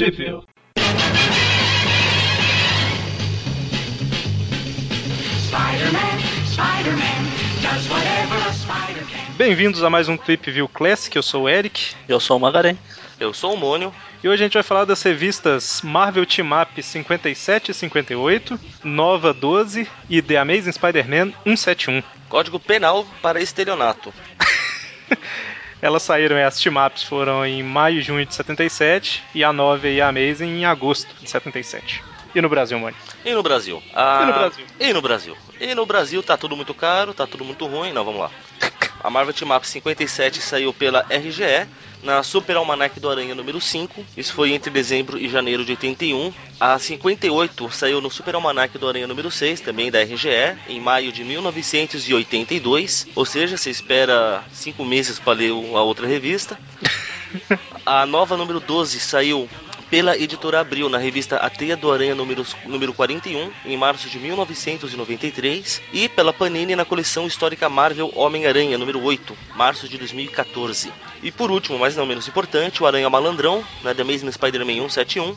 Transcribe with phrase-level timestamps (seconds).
[0.00, 0.16] Trip
[9.36, 11.94] Bem-vindos a mais um Trip View Classic, eu sou o Eric.
[12.08, 12.78] Eu sou o Magarém.
[13.18, 13.94] Eu sou o Mônio.
[14.24, 19.34] E hoje a gente vai falar das revistas Marvel Team Up 57 e 58, Nova
[19.34, 22.02] 12 e The Amazing Spider-Man 171.
[22.26, 24.14] Código penal para estelionato.
[25.82, 29.88] Elas saíram, as team ups foram em maio e junho de 77 e a Nova
[29.88, 32.02] e a Amazing em agosto de 77.
[32.34, 32.96] E no Brasil, mano?
[33.24, 33.82] E no Brasil?
[33.94, 34.66] Ah, e no Brasil?
[34.78, 35.36] E no Brasil?
[35.60, 37.92] E no Brasil tá tudo muito caro, tá tudo muito ruim.
[37.92, 38.30] Não, vamos lá.
[39.02, 41.66] A Marvel Team Up 57 saiu pela RGE
[42.02, 44.04] na Super Almanac do Aranha número 5.
[44.16, 46.32] Isso foi entre dezembro e janeiro de 81.
[46.58, 51.12] A 58 saiu no Super Almanac do Aranha número 6, também da RGE, em maio
[51.12, 53.08] de 1982.
[53.14, 56.58] Ou seja, você espera cinco meses para ler a outra revista.
[57.86, 59.48] A nova número 12 saiu
[59.90, 64.18] pela editora Abril na revista A Teia do Aranha número, número 41, em março de
[64.20, 70.92] 1993, e pela Panini na coleção histórica Marvel Homem-Aranha número 8, março de 2014.
[71.22, 75.36] E por último, mas não menos importante, o Aranha Malandrão, na The Amazing Spider-Man 171,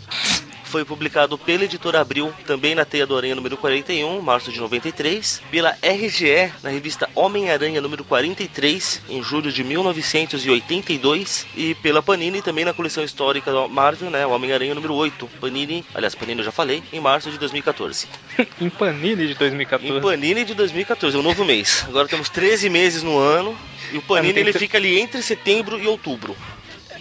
[0.74, 5.40] foi publicado pela editora Abril, também na Teia do Aranha número 41, março de 93,
[5.52, 12.66] pela RGE, na revista Homem-Aranha número 43, em julho de 1982, e pela Panini também
[12.66, 16.82] na coleção histórica do Marvel, né, Homem-Aranha número 8, Panini, aliás, Panini eu já falei,
[16.92, 18.08] em março de 2014.
[18.60, 19.96] em Panini de 2014.
[19.96, 21.86] Em Panini de 2014, é um novo mês.
[21.88, 23.56] Agora temos 13 meses no ano,
[23.92, 26.36] e o Panini ele fica ali entre setembro e outubro.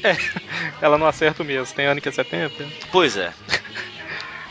[0.03, 0.17] É,
[0.81, 1.73] ela não acerta o mês.
[1.73, 2.67] Tem ano que é setembro?
[2.91, 3.33] Pois é.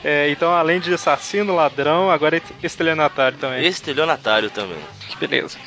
[0.03, 3.65] É, então, além de assassino, ladrão, agora é estelionatário também.
[3.65, 4.79] Estelionatário também.
[5.09, 5.57] Que beleza.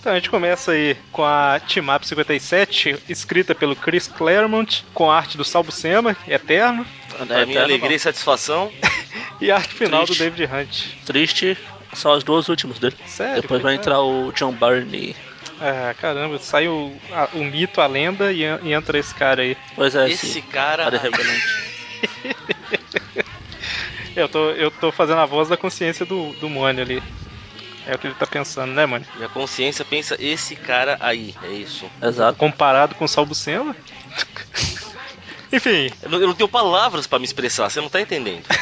[0.00, 5.10] Então a gente começa aí com a Team Up 57, escrita pelo Chris Claremont, com
[5.10, 6.84] a arte do Salvo Sema, Eterno.
[7.30, 7.96] É, minha alegria não.
[7.96, 8.70] e satisfação.
[9.40, 10.22] e a arte final Triste.
[10.22, 11.04] do David Hunt.
[11.06, 11.56] Triste,
[11.94, 12.96] são as duas últimas dele.
[13.06, 13.40] Sério?
[13.40, 15.16] Depois vai entrar o John Barney.
[15.60, 19.56] Ah, caramba, sai o, a, o mito, a lenda e, e, entra esse cara aí.
[19.74, 20.90] Pois é, esse, esse cara.
[24.16, 27.02] eu, tô, eu tô fazendo a voz da consciência do, do Mônio ali.
[27.86, 29.04] É o que ele tá pensando, né, mano?
[29.18, 31.88] E a consciência pensa esse cara aí, é isso.
[32.02, 32.38] Exato.
[32.38, 33.76] Comparado com o Salbucema?
[35.52, 35.90] Enfim.
[36.02, 38.44] Eu não, eu não, tenho palavras para me expressar, você não tá entendendo.
[38.50, 38.54] a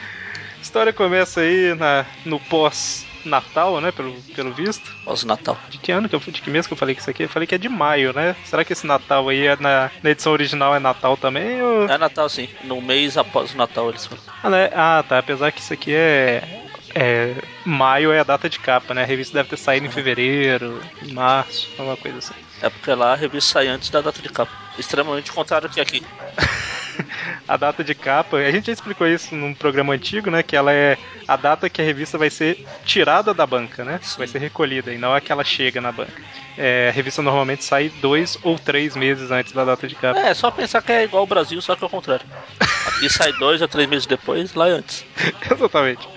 [0.60, 3.90] história começa aí na, no pós Natal, né?
[3.92, 4.96] Pelo, pelo visto.
[5.04, 5.58] Pós-Natal.
[5.68, 7.24] De que ano que eu de que mês que eu falei que isso aqui?
[7.24, 8.36] Eu falei que é de maio, né?
[8.44, 11.60] Será que esse Natal aí é na, na edição original é Natal também?
[11.62, 11.88] Ou...
[11.88, 12.48] É Natal, sim.
[12.64, 14.24] No mês após o Natal eles falam.
[14.42, 14.70] Ah, né?
[14.74, 15.18] ah, tá.
[15.18, 16.60] Apesar que isso aqui é.
[16.94, 17.34] É,
[17.64, 19.02] maio é a data de capa, né?
[19.02, 22.34] A revista deve ter saído em fevereiro, em março, alguma coisa assim.
[22.60, 24.52] É porque lá a revista sai antes da data de capa.
[24.78, 26.02] Extremamente contrário que aqui.
[27.52, 30.42] a data de capa, a gente já explicou isso num programa antigo, né?
[30.42, 30.96] Que ela é
[31.28, 34.00] a data que a revista vai ser tirada da banca, né?
[34.02, 34.16] Sim.
[34.16, 36.14] Vai ser recolhida e não é que ela chega na banca.
[36.56, 40.18] É, a revista normalmente sai dois ou três meses antes da data de capa.
[40.18, 42.24] É, só pensar que é igual o Brasil, só que ao contrário.
[42.86, 45.04] Aqui sai dois ou três meses depois, lá é antes.
[45.50, 46.08] Exatamente.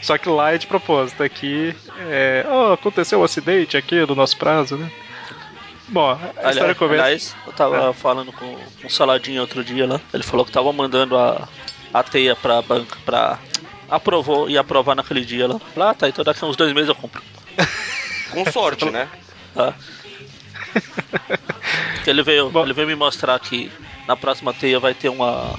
[0.00, 1.20] Só que lá é de propósito.
[1.24, 1.74] Aqui
[2.08, 2.46] é.
[2.48, 4.88] Oh, aconteceu um acidente aqui no nosso prazo, né?
[5.90, 7.02] Bom, a aliás, história começa.
[7.02, 7.92] Aliás, eu tava é.
[7.92, 10.00] falando com um Saladinho outro dia lá.
[10.14, 11.48] Ele falou que tava mandando a,
[11.92, 13.38] a teia pra banca pra.
[13.88, 15.60] Aprovou e aprovar naquele dia lá.
[15.76, 17.20] Lá, ah, tá, então daqui a uns dois meses eu compro.
[18.30, 19.08] com sorte, né?
[19.52, 19.74] Tá.
[22.06, 23.70] ele veio, ele veio me mostrar que
[24.06, 25.58] na próxima teia vai ter uma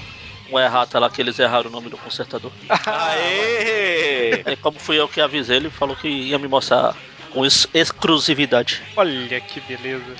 [0.49, 2.51] uma errata lá que eles erraram o nome do consertador.
[2.85, 4.43] Aê!
[4.45, 6.93] É, como fui eu que avisei, ele falou que ia me mostrar
[7.33, 8.81] com ex exclusividade.
[8.95, 10.15] Olha que beleza.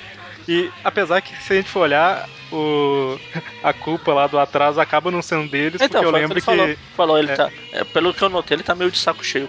[0.48, 3.18] E apesar que se a gente for olhar, o...
[3.62, 6.40] a culpa lá do atraso acaba não sendo deles, então, porque eu lembro que.
[6.40, 7.36] Falou, falou ele é.
[7.36, 7.50] tá.
[7.72, 9.48] É, pelo que eu notei, ele tá meio de saco cheio.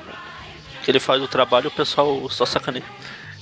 [0.84, 2.84] Que ele faz o trabalho e o pessoal só sacaneia.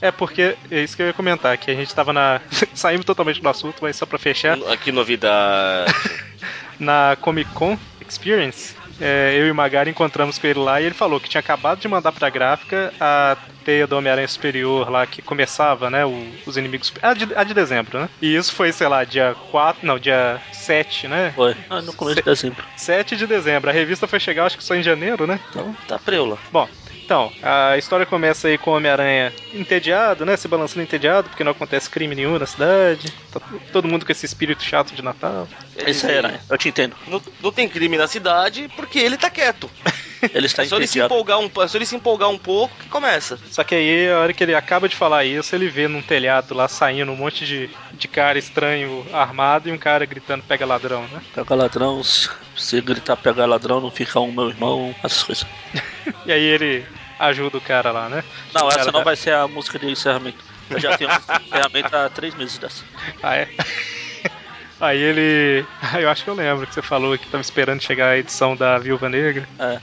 [0.02, 2.42] É porque é isso que eu ia comentar, que a gente tava na.
[2.74, 4.58] Saímos totalmente do assunto, mas só pra fechar.
[4.72, 5.94] Aqui novidade.
[6.80, 10.94] na Comic Con Experience, é, eu e o Magari encontramos com ele lá e ele
[10.94, 15.22] falou que tinha acabado de mandar pra gráfica a teia do Homem-Aranha Superior lá que
[15.22, 16.06] começava, né?
[16.06, 16.94] O, os inimigos.
[17.02, 18.10] A de, a de dezembro, né?
[18.22, 19.86] E isso foi, sei lá, dia 4.
[19.86, 21.32] Não, dia 7, né?
[21.36, 21.56] Foi.
[21.70, 22.66] Ah, no começo de dezembro.
[22.76, 23.70] 7 de dezembro.
[23.70, 25.40] A revista foi chegar, acho que só em janeiro, né?
[25.50, 26.38] Então, tá preula.
[26.52, 26.68] Bom,
[27.12, 30.38] então, a história começa aí com o Homem-Aranha entediado, né?
[30.38, 33.12] Se balançando entediado, porque não acontece crime nenhum na cidade.
[33.30, 33.42] Tá
[33.74, 35.46] todo mundo com esse espírito chato de Natal.
[35.76, 36.40] É isso aí, Aranha.
[36.50, 36.96] Eu te entendo.
[37.06, 39.70] Não, não tem crime na cidade porque ele tá quieto.
[40.36, 41.16] Ele está É só ele se entediado.
[41.16, 43.40] empolgar um, é só ele se empolgar um pouco que começa.
[43.50, 46.54] Só que aí, a hora que ele acaba de falar isso, ele vê num telhado
[46.54, 51.08] lá saindo um monte de, de cara estranho armado e um cara gritando pega ladrão,
[51.12, 51.24] né?
[51.34, 55.48] Pega ladrão, se, gritar pegar ladrão, não fica um meu irmão, essas coisas.
[56.26, 56.86] E aí ele
[57.28, 58.24] ajuda o cara lá, né?
[58.54, 60.44] Não, essa cara não tá- vai ser a música de encerramento.
[60.70, 62.84] Eu já tenho encerramento há três meses dessa.
[63.22, 63.50] Ah, é?
[64.80, 65.66] Aí ele.
[65.82, 68.56] Ah, eu acho que eu lembro que você falou que tava esperando chegar a edição
[68.56, 69.48] da Viúva Negra.
[69.60, 69.80] É.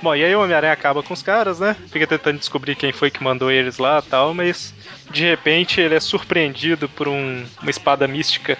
[0.00, 1.74] Bom, e aí o Homem-Aranha acaba com os caras, né?
[1.90, 4.72] Fica tentando descobrir quem foi que mandou eles lá e tal, mas
[5.10, 8.56] de repente ele é surpreendido por um- uma espada mística.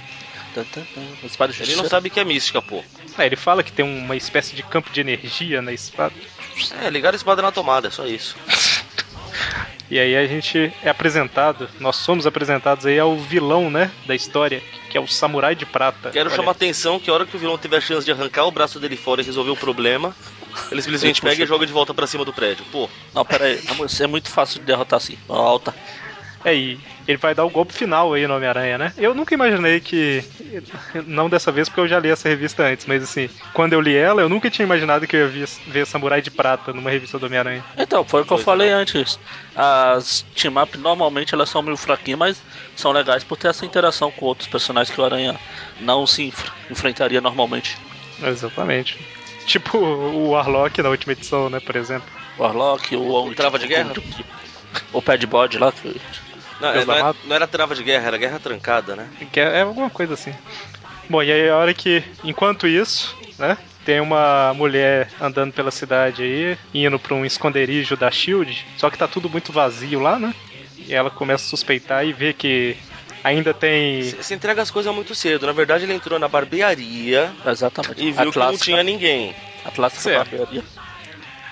[1.61, 2.83] Ele não sabe que é mística, pô.
[3.17, 6.15] Ah, ele fala que tem uma espécie de campo de energia na espada.
[6.83, 8.37] É, ligar a espada na tomada, é só isso.
[9.91, 14.63] E aí a gente é apresentado, nós somos apresentados aí ao vilão, né, da história,
[14.91, 16.11] que é o Samurai de Prata.
[16.11, 18.13] Quero Olha, chamar a atenção que a hora que o vilão teve a chance de
[18.13, 20.15] arrancar o braço dele fora e resolver o problema,
[20.71, 22.67] ele simplesmente pega e joga de volta pra cima do prédio.
[22.71, 23.61] Pô, Não, pera aí.
[24.01, 25.17] É muito fácil de derrotar assim.
[25.27, 25.75] Ó, Alta.
[26.49, 28.93] É, e ele vai dar o golpe final aí no Homem-Aranha, né?
[28.99, 30.23] Eu nunca imaginei que.
[31.07, 33.97] Não dessa vez, porque eu já li essa revista antes, mas assim, quando eu li
[33.97, 37.19] ela, eu nunca tinha imaginado que eu ia ver, ver Samurai de Prata numa revista
[37.19, 37.65] do Homem-Aranha.
[37.77, 38.73] Então, foi o que eu Pois falei é.
[38.73, 39.19] antes.
[39.55, 42.43] As team-up normalmente elas são meio fraquinhas, mas
[42.77, 45.39] são legais por ter essa interação com outros personagens que o Aranha
[45.81, 47.77] não se enf- enfrentaria normalmente.
[48.23, 48.99] Exatamente.
[49.47, 52.09] Tipo o Warlock na última edição, né, por exemplo.
[52.37, 53.93] O Warlock, o, O Trava de Guerra?
[54.93, 55.73] O Pad Body lá.
[55.73, 55.99] Que...
[56.61, 57.19] não, é, não, é- amado.
[57.25, 59.09] não era trava de guerra, era guerra trancada, né?
[59.33, 60.35] Que é, é alguma coisa assim.
[61.09, 66.23] Bom, e aí a hora que, enquanto isso, né, tem uma mulher andando pela cidade
[66.23, 70.35] aí, indo pra um esconderijo da Shield, só que tá tudo muito vazio lá, né?
[70.87, 72.77] E ela começa a suspeitar e vê que
[73.25, 74.03] ainda tem.
[74.03, 75.47] Você entrega as coisas muito cedo.
[75.47, 78.03] Na verdade, ele entrou na barbearia Exatamente.
[78.05, 79.35] e a viu que não clássica, tinha ninguém.
[79.65, 80.31] a clássica Certo.
[80.31, 80.63] barbearia.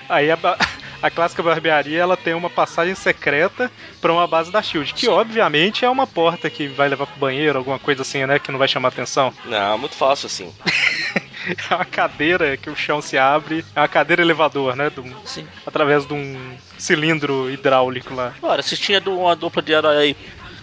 [0.09, 0.57] Aí a, ba-
[1.01, 3.71] a clássica barbearia ela tem uma passagem secreta
[4.01, 7.57] pra uma base da Shield, que obviamente é uma porta que vai levar pro banheiro,
[7.57, 8.39] alguma coisa assim, né?
[8.39, 9.33] Que não vai chamar atenção.
[9.45, 10.53] Não, muito fácil assim.
[11.71, 14.91] É uma cadeira que o chão se abre, é uma cadeira elevador, né?
[14.97, 15.47] um- Sim.
[15.65, 18.33] através de um cilindro hidráulico lá.
[18.41, 20.15] Ora, se tinha de uma dupla de herói aí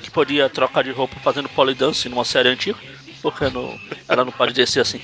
[0.02, 2.78] que podia trocar de roupa fazendo polidance numa série antiga,
[3.22, 5.00] por que não, ela não pode descer assim?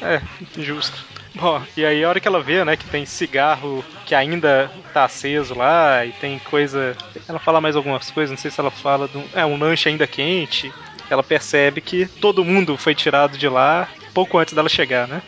[0.00, 0.22] É,
[0.56, 1.04] justo.
[1.34, 5.04] Bom, e aí a hora que ela vê, né, que tem cigarro que ainda tá
[5.04, 6.96] aceso lá e tem coisa.
[7.28, 9.24] Ela fala mais algumas coisas, não sei se ela fala de um.
[9.32, 10.72] É, um lanche ainda quente.
[11.08, 15.22] Ela percebe que todo mundo foi tirado de lá pouco antes dela chegar, né?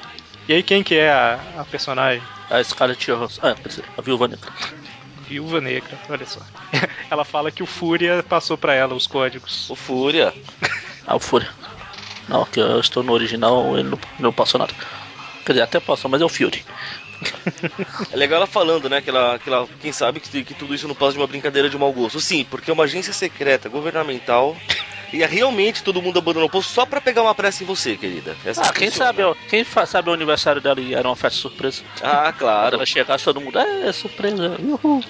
[0.49, 2.23] E aí quem que é a, a personagem?
[2.51, 3.41] A Scarlett Johansson.
[3.43, 4.51] Ah, dizer, a Viúva Negra.
[5.29, 6.41] Viúva Negra, olha só.
[7.11, 9.71] ela fala que o Fúria passou pra ela os códigos.
[9.71, 10.33] O Fúria.
[11.05, 11.51] Ah, o Fúria.
[12.29, 14.73] Não, que eu estou no original, ele não, não passou nada.
[15.45, 16.65] Quer dizer, até passou, mas é o Fury.
[18.13, 19.01] É legal ela falando, né?
[19.01, 21.69] Que ela, que ela quem sabe que, que tudo isso não passa de uma brincadeira
[21.69, 22.21] de mau gosto.
[22.21, 24.57] Sim, porque é uma agência secreta governamental.
[25.13, 28.35] E realmente todo mundo abandonou o posto só pra pegar uma pressa em você, querida.
[28.47, 29.09] Essa Ah, quem funciona.
[29.09, 31.83] sabe, ó, quem sabe o aniversário dela e era uma festa surpresa.
[32.03, 32.77] Ah, claro.
[32.77, 35.05] ela chegasse, todo mundo, é, surpresa, uhul.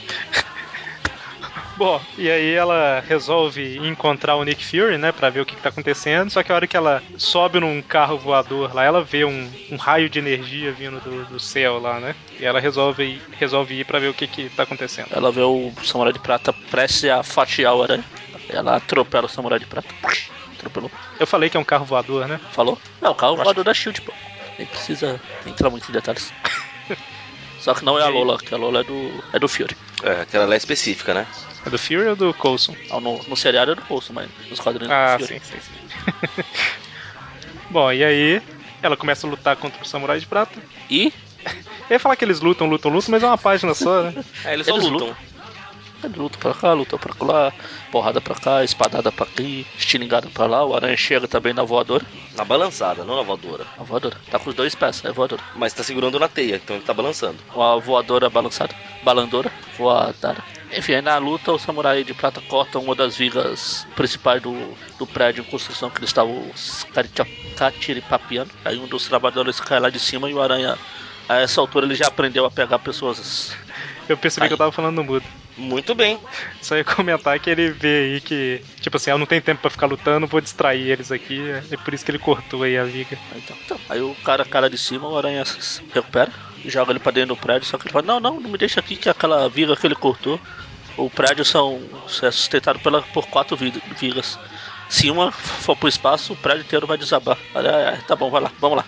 [1.82, 5.62] Bom, e aí ela resolve encontrar o Nick Fury, né, pra ver o que, que
[5.62, 6.30] tá acontecendo.
[6.30, 9.74] Só que a hora que ela sobe num carro voador lá, ela vê um, um
[9.74, 12.14] raio de energia vindo do, do céu lá, né?
[12.38, 15.08] E ela resolve, ir- resolve ir pra ver o que, que tá acontecendo.
[15.10, 18.04] Ela vê o Samurai de Prata prestes a fatiar o aranha.
[18.48, 19.92] Ela atropela o Samurai de Prata.
[20.56, 20.90] Atropelou.
[21.18, 22.38] Eu falei que é um carro voador, né?
[22.52, 22.78] Falou?
[23.00, 24.12] Não, o carro voador da Shield, pô.
[24.56, 26.32] Nem precisa entrar muito em detalhes.
[27.62, 28.08] Só que não é a?
[28.08, 29.76] Lola, que a Lola é do, é do Fury.
[30.02, 31.26] É, aquela lá é específica, né?
[31.64, 32.74] É do Fury ou do Coulson?
[32.90, 35.40] Ah, No, no seriado é do Bolso, mas nos quadrinhos Ah, é do Fury.
[35.40, 36.42] sim, sim, sim.
[37.70, 38.42] Bom, e aí
[38.82, 40.60] ela começa a lutar contra o Samurai de Prata.
[40.90, 41.12] E
[41.88, 44.24] Eu ia falar que eles lutam, lutam, lutam, mas é uma página só, né?
[44.44, 45.16] É, eles só Eles lutam.
[46.06, 47.52] É luta pra cá, luta pra lá,
[47.90, 50.64] porrada pra cá, espadada pra aqui, estilingada pra lá.
[50.64, 52.04] O aranha chega também na voadora.
[52.36, 53.66] Na balançada, não na voadora.
[53.78, 54.16] A voadora.
[54.30, 55.42] Tá com os dois pés, é voadora.
[55.54, 57.38] Mas tá segurando na teia, então ele tá balançando.
[57.50, 58.74] A voadora balançada.
[59.02, 59.50] Balandora.
[59.78, 60.42] Voadora.
[60.74, 64.54] Enfim, aí na luta o samurai de prata corta uma das vigas principais do,
[64.98, 66.50] do prédio em construção que eles estavam
[67.56, 68.50] catiripapiando.
[68.64, 70.78] Aí um dos trabalhadores cai lá de cima e o aranha,
[71.28, 73.54] a essa altura, ele já aprendeu a pegar pessoas.
[74.08, 75.24] Eu percebi que eu tava falando no mudo.
[75.56, 76.18] Muito bem.
[76.60, 79.70] Só ia comentar que ele vê aí que, tipo assim, ela não tem tempo pra
[79.70, 81.40] ficar lutando, vou distrair eles aqui.
[81.70, 83.18] É por isso que ele cortou aí a viga.
[83.32, 86.32] Aí, então, então, aí o cara, cara de cima, o aranha se recupera,
[86.64, 88.80] joga ele pra dentro do prédio, só que ele fala, não, não, não me deixa
[88.80, 90.40] aqui que aquela viga que ele cortou.
[90.96, 91.80] O prédio são,
[92.22, 94.38] é sustentado pela, por quatro vi- vigas.
[94.88, 97.38] Se uma for pro espaço, o prédio inteiro vai desabar.
[97.54, 98.84] É, tá bom, vai lá, vamos lá.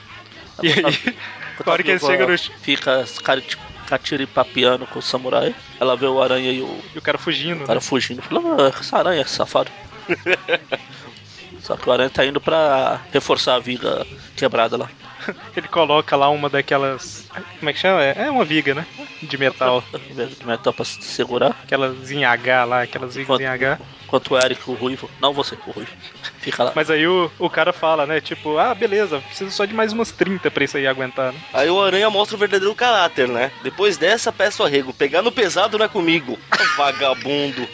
[0.62, 0.82] E aí,
[1.64, 2.38] na hora que ele chega no.
[2.38, 3.44] Fica cari-
[3.86, 5.54] catiripapiando com o samurai.
[5.80, 7.62] Ela vê o aranha e o, E o cara fugindo.
[7.62, 7.80] o cara né?
[7.80, 8.22] fugindo.
[8.22, 9.70] Fala, ah, essa aranha é safado.
[11.60, 14.90] Só que o aranha tá indo pra reforçar a viga quebrada lá.
[15.56, 17.28] Ele coloca lá uma daquelas.
[17.58, 18.02] Como é que chama?
[18.02, 18.86] É uma viga, né?
[19.22, 19.82] De metal.
[19.92, 21.50] De metal pra se segurar.
[21.62, 23.78] Aquelas em H lá, aquelas vigas em H.
[24.04, 25.10] Enquanto o Eric, o Ruivo.
[25.20, 25.90] Não você, o Ruivo.
[26.38, 26.72] Fica lá.
[26.74, 28.20] Mas aí o, o cara fala, né?
[28.20, 31.40] Tipo, ah, beleza, preciso só de mais umas 30 pra isso aí aguentar, né?
[31.52, 33.50] Aí o Aranha mostra o verdadeiro caráter, né?
[33.62, 34.92] Depois dessa, peço arrego.
[34.92, 36.38] Pegar no pesado não é comigo.
[36.76, 37.66] Vagabundo.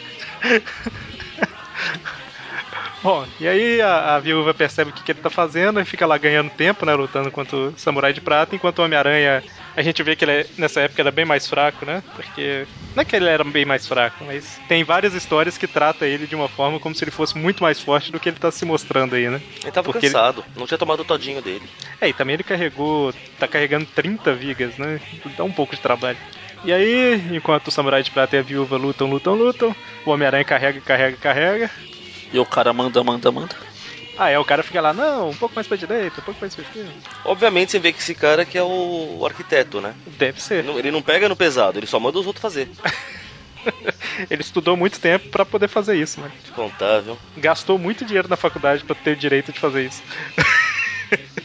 [3.03, 6.05] Bom, e aí a, a viúva percebe o que, que ele tá fazendo e fica
[6.05, 6.93] lá ganhando tempo, né?
[6.93, 9.43] Lutando contra o Samurai de Prata, enquanto o Homem-Aranha.
[9.75, 12.03] A gente vê que ele é- nessa época era bem mais fraco, né?
[12.15, 12.67] Porque.
[12.95, 16.27] Não é que ele era bem mais fraco, mas tem várias histórias que trata ele
[16.27, 18.65] de uma forma como se ele fosse muito mais forte do que ele tá se
[18.65, 19.41] mostrando aí, né?
[19.63, 20.43] Ele tava Porque ele- cansado.
[20.55, 21.63] Não tinha tomado o todinho dele.
[21.99, 23.13] É, e também ele carregou.
[23.39, 24.99] tá carregando 30 vigas, né?
[25.35, 26.17] Dá um pouco de trabalho.
[26.63, 30.43] E aí, enquanto o Samurai de Prata e a viúva lutam, lutam, lutam, o Homem-Aranha
[30.43, 31.71] carrega, carrega, carrega.
[32.33, 33.55] E o cara manda, manda, manda.
[34.17, 36.53] Ah, é, o cara fica lá, não, um pouco mais pra direita, um pouco mais
[36.53, 36.91] pra esquerda.
[37.25, 39.95] Obviamente você vê que esse cara que é o, o arquiteto, né?
[40.05, 40.63] Deve ser.
[40.63, 42.69] Não- Ele não pega no pesado, ele só manda os outros fazer.
[44.29, 46.33] Ele estudou muito tempo pra poder fazer isso, mano.
[46.55, 47.17] Contável.
[47.37, 50.01] Gastou muito dinheiro na faculdade pra ter o direito de fazer isso.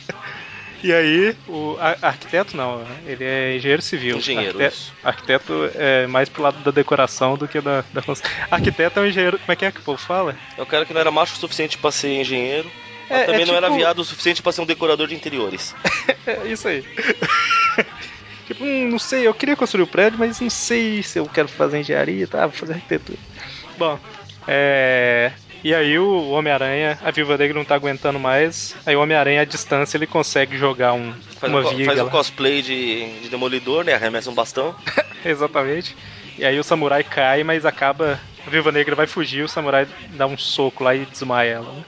[0.87, 4.19] E aí, o arquiteto não, ele é engenheiro civil.
[4.19, 8.31] Engenheiro, arquiteto, arquiteto é mais pro lado da decoração do que da, da construção.
[8.49, 9.37] Arquiteto é um engenheiro.
[9.37, 10.37] Como é que é que o povo fala?
[10.57, 12.71] É o cara que não era macho o suficiente pra ser engenheiro.
[13.11, 15.16] É- mas também é não era tipo- viado o suficiente pra ser um decorador de
[15.16, 15.75] interiores.
[16.25, 16.85] É isso aí.
[18.47, 21.49] tipo, hum, não sei, eu queria construir o prédio, mas não sei se eu quero
[21.49, 22.47] fazer engenharia, tá?
[22.47, 23.19] Vou fazer arquitetura.
[23.76, 23.99] Bom,
[24.47, 25.33] é.
[25.67, 28.77] E aí o Homem-Aranha, a Viúva Negra não tá aguentando mais.
[28.87, 32.09] Aí o Homem-Aranha, à distância, ele consegue jogar um, Faz, uma um, viga faz um
[32.09, 33.95] cosplay de, de demolidor, né?
[33.95, 34.77] Arremessa um bastão.
[35.27, 35.97] Exatamente.
[36.39, 38.21] E aí o samurai cai, mas acaba.
[38.47, 41.73] A Viúva Negra vai fugir, o samurai dá um soco lá e desmaia ela.
[41.73, 41.85] Né?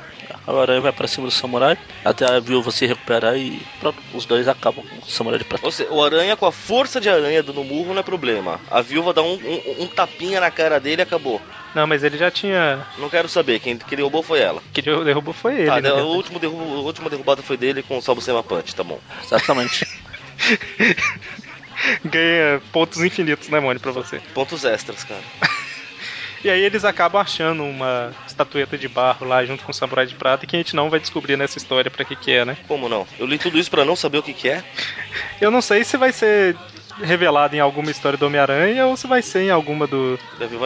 [0.49, 4.25] A aranha vai pra cima do samurai, até a viúva se recuperar e pronto, os
[4.25, 5.67] dois acabam com o samurai de prata.
[5.67, 8.59] Ou seja, o aranha com a força de aranha dando murro não é problema.
[8.71, 11.39] A viúva dá um, um- um tapinha na cara dele e acabou.
[11.75, 12.87] Não, mas ele já tinha.
[12.97, 14.63] Não quero saber, quem, quem derrubou foi ela.
[14.73, 15.67] Que derrubou foi ele.
[15.67, 18.75] Na né, o último derrubo, a última derrubada foi dele com o Salvo Sema Punch,
[18.75, 18.99] tá bom.
[19.23, 19.87] Exatamente.
[22.05, 24.19] Ganha pontos infinitos, né, Mônio, pra você.
[24.35, 25.21] Pontos extras, cara.
[26.45, 30.15] E aí eles acabam achando uma estatueta de barro lá junto com o samurai de
[30.15, 32.57] prata que a gente não vai descobrir nessa história pra que que é, né?
[32.69, 33.07] Como não?
[33.19, 34.63] Eu li tudo isso pra não saber o que, que é.
[35.41, 36.57] Eu não sei se vai ser
[37.03, 40.19] revelado em alguma história do Homem-Aranha ou se vai ser em alguma do,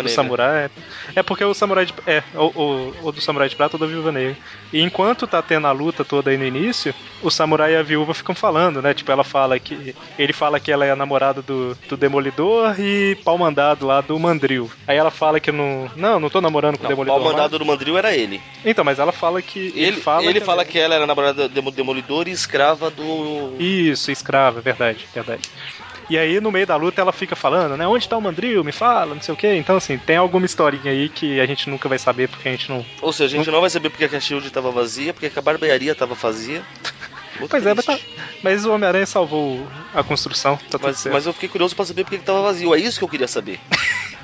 [0.02, 0.70] do samurai.
[1.14, 3.86] É porque o samurai de, é, ou, ou- ou do samurai de prata ou da
[3.86, 4.36] viúva negra.
[4.72, 8.14] E enquanto tá tendo a luta toda aí no início, o samurai e a viúva
[8.14, 8.94] ficam falando, né?
[8.94, 9.94] Tipo, ela fala que.
[10.18, 14.18] Ele fala que ela é a namorada do, do Demolidor e pau mandado lá do
[14.18, 14.70] Mandril.
[14.86, 15.90] Aí ela fala que não.
[15.96, 17.20] Não, não tô namorando com Não, o o Demolidor.
[17.20, 18.40] pau mandado do Mandril era ele.
[18.64, 19.72] Então, mas ela fala que.
[19.76, 23.56] Ele, fala, ele que, fala que ela era namorada do Demolidor e escrava do.
[23.58, 25.42] Isso, escrava, é verdade, verdade.
[26.10, 27.86] E aí, no meio da luta, ela fica falando, né?
[27.86, 28.62] Onde tá o Mandril?
[28.64, 29.54] Me fala, não sei o quê.
[29.54, 32.68] Então, assim, tem alguma historinha aí que a gente nunca vai saber porque a gente
[32.68, 32.84] não.
[33.00, 35.38] Ou seja, a gente não vai saber porque que a Shield tava vazia, porque que
[35.38, 36.62] a barbearia tava vazia.
[37.38, 38.10] Muito Pois é, mas, tá- triste.
[38.42, 41.14] mas o Homem-Aranha salvou a construção, tá tudo Mas, certo.
[41.14, 42.74] mas eu fiquei curioso pra saber porque que tava vazio.
[42.74, 43.58] É isso que eu queria saber.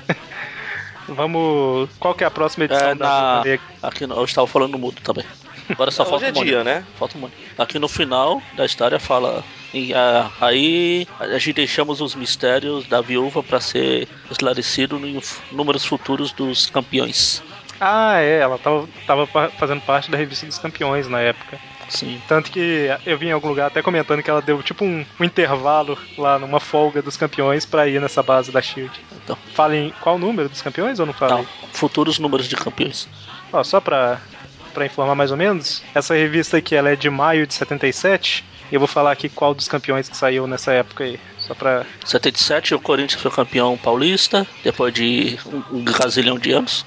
[1.07, 1.89] Vamos.
[1.99, 4.07] Qual que é a próxima edição É, da na...
[4.07, 4.15] No...
[4.15, 5.25] eu estava falando mudo também.
[5.69, 6.49] Agora só Hoje falta é o Mônio.
[6.53, 6.83] dia, né?
[6.97, 7.35] Falta o Mônio.
[7.57, 9.43] Aqui no final da história fala.
[9.73, 15.21] e, ah, aí a gente deixamos os mistérios da viúva para ser esclarecido em
[15.51, 17.41] números futuros dos campeões.
[17.79, 21.57] Ah, é, ela tava, tava fazendo parte da revista dos campeões na época.
[21.87, 22.21] Sim.
[22.27, 25.23] Tanto que eu vi em algum lugar até comentando que ela deu tipo um, um
[25.23, 28.91] intervalo lá numa folga dos campeões pra ir nessa base da Shield.
[29.23, 31.37] Então, Fala em qual número dos campeões ou não fala?
[31.37, 33.07] não, futuros números de campeões.
[33.51, 34.21] Ó, só pra,
[34.69, 38.43] pra informar mais ou menos, essa revista aqui ela é de maio de 77.
[38.71, 41.19] E eu vou falar aqui qual dos campeões que saiu nessa época aí.
[41.39, 41.85] Só pra.
[42.05, 46.85] 77 o Corinthians foi campeão paulista depois de um, um gazilhão de anos.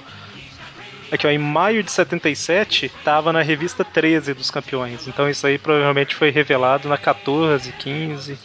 [1.11, 5.07] Aqui, ó, em maio de 77, tava na revista 13 dos campeões.
[5.07, 8.39] Então isso aí provavelmente foi revelado na 14, 15,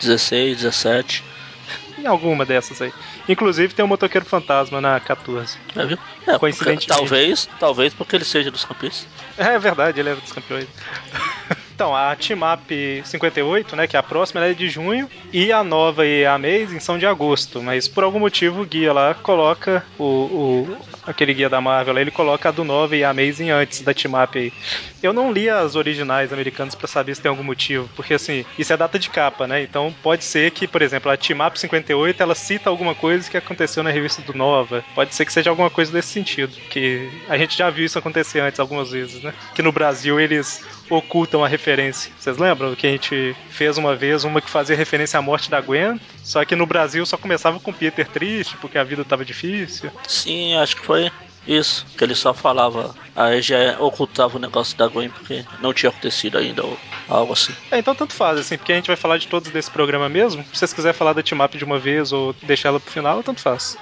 [0.00, 1.24] 16, 17.
[2.00, 2.92] Em alguma dessas aí.
[3.28, 5.58] Inclusive tem o Motoqueiro Fantasma na 14.
[5.76, 5.98] É, viu?
[6.26, 6.86] É, Coincidentemente.
[6.86, 9.06] porque- talvez, talvez porque ele seja dos campeões.
[9.36, 10.66] É verdade, ele era dos campeões.
[11.80, 15.50] Então, a Team Up 58, né, que é a próxima, ela é de junho, e
[15.50, 19.14] a nova e a Amazing são de agosto, mas por algum motivo o guia lá
[19.14, 20.76] coloca o, o-
[21.06, 24.12] aquele guia da Marvel, ele coloca a do Nova e a Amazing antes da Team
[24.34, 24.52] aí.
[25.02, 28.72] Eu não li as originais americanas para saber se tem algum motivo, porque assim, isso
[28.72, 29.62] é data de capa, né?
[29.62, 33.36] Então pode ser que, por exemplo, a Team Up 58 ela cita alguma coisa que
[33.36, 34.84] aconteceu na revista do Nova.
[34.94, 38.40] Pode ser que seja alguma coisa desse sentido, que a gente já viu isso acontecer
[38.40, 39.32] antes algumas vezes, né?
[39.54, 42.12] Que no Brasil eles ocultam a referência.
[42.18, 45.60] Vocês lembram que a gente fez uma vez uma que fazia referência à morte da
[45.60, 49.90] Gwen, só que no Brasil só começava com Peter triste porque a vida tava difícil.
[50.06, 51.12] Sim, acho que foi
[51.46, 55.88] isso, que ele só falava, aí já ocultava o negócio da Gwen porque não tinha
[55.90, 56.76] acontecido ainda ou
[57.08, 57.54] algo assim.
[57.70, 60.42] É, então tanto faz, assim, porque a gente vai falar de todos desse programa mesmo.
[60.52, 63.22] Se vocês quiserem falar da Team Up de uma vez ou deixar ela pro final,
[63.22, 63.76] tanto faz.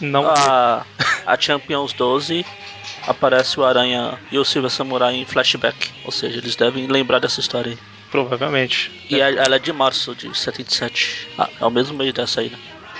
[0.00, 0.26] Não.
[0.26, 0.84] A,
[1.26, 2.44] a Champions 12
[3.06, 5.90] aparece o Aranha e o Silver Samurai em flashback.
[6.04, 7.78] Ou seja, eles devem lembrar dessa história aí.
[8.10, 8.90] Provavelmente.
[9.08, 11.28] E a- ela é de março de 77.
[11.38, 12.58] Ah, é o mesmo mês dessa aí, né?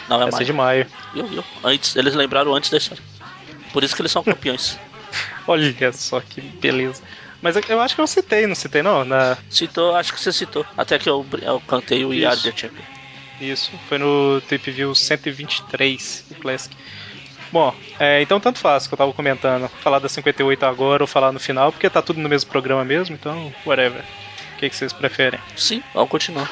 [0.08, 0.46] Não, é Essa é maio.
[0.46, 0.86] de maio.
[1.14, 1.44] Viu, viu?
[1.62, 3.02] Antes, eles lembraram antes da história.
[3.72, 4.78] Por isso que eles são campeões.
[5.46, 7.02] Olha só que beleza.
[7.40, 9.04] Mas eu- acho que eu citei, não citei não?
[9.04, 9.36] Na...
[9.50, 10.64] Citou, acho que você citou.
[10.76, 12.84] Até que eu, eu cantei o Yard da Champion.
[13.40, 16.74] Isso, foi no Trip View 123 do Classic.
[17.50, 19.68] Bom, é, então tanto faz que eu tava comentando.
[19.80, 23.14] Falar da 58 agora ou falar no final, porque tá tudo no mesmo programa mesmo,
[23.16, 24.02] então whatever.
[24.02, 25.40] O que, que vocês preferem?
[25.56, 26.48] Sim, vamos continuar.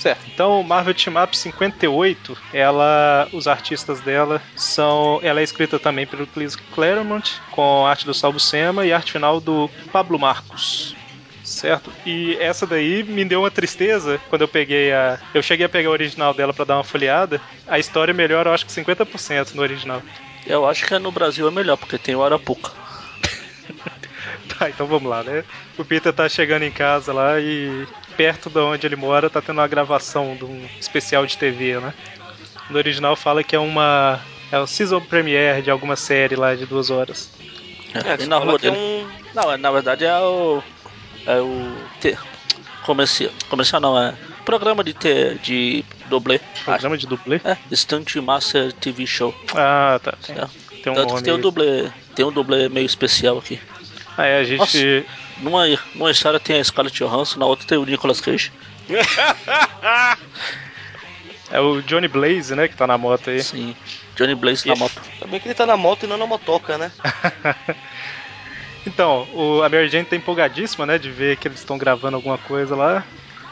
[0.00, 6.06] Certo, então Marvel Team Up 58, ela, os artistas dela são, ela é escrita também
[6.06, 10.96] pelo Chris Claremont, com arte do Salvo Sema e arte final do Pablo Marcos.
[11.44, 11.92] Certo?
[12.06, 15.18] E essa daí me deu uma tristeza quando eu peguei a.
[15.34, 17.38] Eu cheguei a pegar a original dela pra dar uma folheada.
[17.66, 20.00] A história melhora, eu acho que 50% no original.
[20.46, 22.70] Eu acho que no Brasil é melhor, porque tem o Arapuca.
[24.58, 25.42] Tá, então vamos lá, né?
[25.78, 27.86] O Peter tá chegando em casa lá e
[28.20, 31.94] perto de onde ele mora tá tendo uma gravação de um especial de TV, né?
[32.68, 34.20] No original fala que é uma.
[34.52, 37.30] É o season premiere de alguma série lá de duas horas.
[37.94, 38.82] É, É, na rua que é dele.
[38.82, 39.08] um.
[39.34, 40.62] Não, é- na verdade é o.
[41.26, 41.72] É o.
[42.84, 43.30] Comercial.
[43.48, 44.14] Comercial não, é.
[44.44, 46.40] Programa de, T, de dublê.
[46.64, 47.40] Programa de dublê?
[47.42, 49.34] É, Stunt Master TV Show.
[49.54, 50.12] Ah, tá.
[50.26, 50.46] Tem, É.
[50.82, 51.22] tem um Tanto que nome.
[51.22, 51.90] tem um dublê.
[52.14, 53.58] Tem um dublê meio especial aqui.
[54.18, 54.58] Ah, é, a gente.
[54.58, 54.78] Nossa.
[55.40, 58.52] Numa, numa história tem a Scarlett Johansson, na outra tem o Nicolas Cage.
[61.52, 62.68] É o Johnny Blaze, né?
[62.68, 63.42] Que tá na moto aí.
[63.42, 63.74] Sim.
[64.14, 65.02] Johnny Blaze na moto.
[65.18, 66.92] Também que ele tá na moto e não na motoca, né?
[68.86, 70.98] Então, o, a Mary Jane tá empolgadíssima, né?
[70.98, 73.04] De ver que eles estão gravando alguma coisa lá.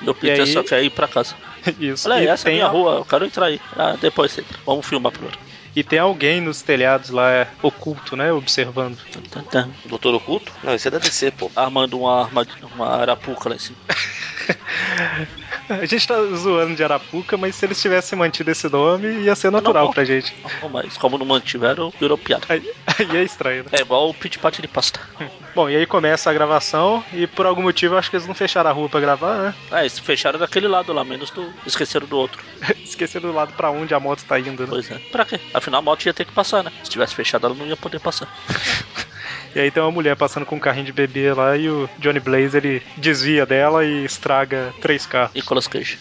[0.06, 0.52] O Peter aí?
[0.52, 1.34] só quer ir pra casa.
[1.78, 2.08] Isso.
[2.08, 3.60] Olha aí, e, essa é a minha rua, eu quero entrar aí.
[3.76, 4.58] Ah, depois você entra.
[4.64, 5.38] Vamos filmar primeiro.
[5.78, 8.32] E tem alguém nos telhados lá, é, oculto, né?
[8.32, 8.98] Observando.
[9.30, 9.70] Tan, tan.
[9.84, 10.52] Doutor Oculto?
[10.64, 11.48] Não, esse é da DC, pô.
[11.54, 13.78] Armando uma arma, uma arapuca lá em cima.
[15.68, 19.50] A gente tá zoando de Arapuca, mas se eles tivessem mantido esse nome, ia ser
[19.50, 19.92] natural não.
[19.92, 20.34] pra gente.
[20.62, 22.46] Não, mas como não mantiveram, virou piada.
[22.48, 23.70] Aí, aí é estranho, né?
[23.72, 25.00] É igual o pit pat de pasta.
[25.54, 28.34] Bom, e aí começa a gravação, e por algum motivo eu acho que eles não
[28.34, 29.54] fecharam a rua pra gravar, né?
[29.72, 31.52] É, eles fecharam daquele lado lá, menos do.
[31.66, 32.42] Esqueceram do outro.
[32.84, 34.68] Esqueceram do lado pra onde a moto tá indo, né?
[34.68, 34.98] Pois é.
[35.10, 35.40] Pra quê?
[35.52, 36.72] Afinal a moto ia ter que passar, né?
[36.82, 38.28] Se tivesse fechado, ela não ia poder passar.
[39.54, 42.20] E aí tem uma mulher passando com um carrinho de bebê lá, e o Johnny
[42.20, 45.34] Blaze ele desvia dela e estraga três carros.
[45.34, 45.98] Nicolas Cage.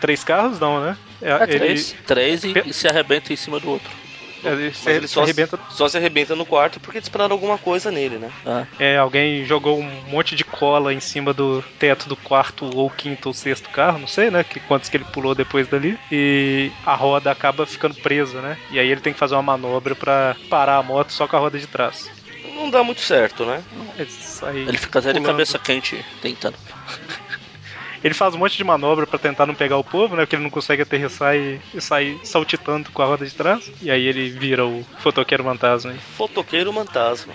[0.00, 0.96] Três carros não, né?
[1.20, 1.94] É, É, três.
[2.06, 3.90] Três e, e se arrebenta em cima do outro.
[4.42, 5.58] Ele, Mas se, ele se só, arrebenta.
[5.68, 8.30] só se arrebenta no quarto porque dispararam alguma coisa nele, né?
[8.46, 12.88] Ah, É, alguém jogou um monte de cola em cima do teto do quarto ou
[12.88, 14.42] quinto ou sexto carro, não sei, né?
[14.42, 15.98] Que quantos que ele pulou depois dali.
[16.10, 18.56] E a roda acaba ficando presa, né?
[18.70, 21.40] E aí ele tem que fazer uma manobra pra parar a moto só com a
[21.40, 22.10] roda de trás.
[22.70, 23.64] Não dá muito certo, né?
[23.98, 26.56] Isso aí, ele fica até de cabeça quente tentando.
[28.02, 30.22] Ele faz um monte de manobra pra tentar não pegar o povo, né?
[30.22, 33.70] Porque ele não consegue aterrissar e, e sair saltitando com a roda de trás.
[33.82, 35.90] E aí ele vira o fotoqueiro fantasma.
[35.90, 35.98] aí.
[36.16, 37.34] Fotoqueiro fantasma.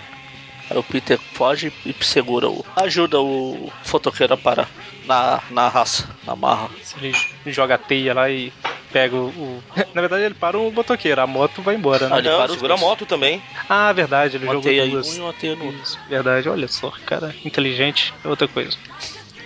[0.68, 2.66] Aí o Peter foge e segura o.
[2.74, 4.68] ajuda o fotoqueiro a parar
[5.04, 6.68] na, na raça, na marra.
[7.00, 7.14] Ele
[7.52, 8.52] joga a teia lá e
[8.92, 9.28] pega o.
[9.28, 9.62] o-
[9.94, 12.18] Na verdade, ele para o motoqueiro, a moto vai embora, Ah, né?
[12.18, 13.42] ele não, para segura a moto também.
[13.68, 15.08] Ah, verdade, ele Uma jogou teia em duas.
[15.08, 15.82] um e uma teia no outro.
[16.08, 18.76] Verdade, olha só, cara, inteligente é outra coisa.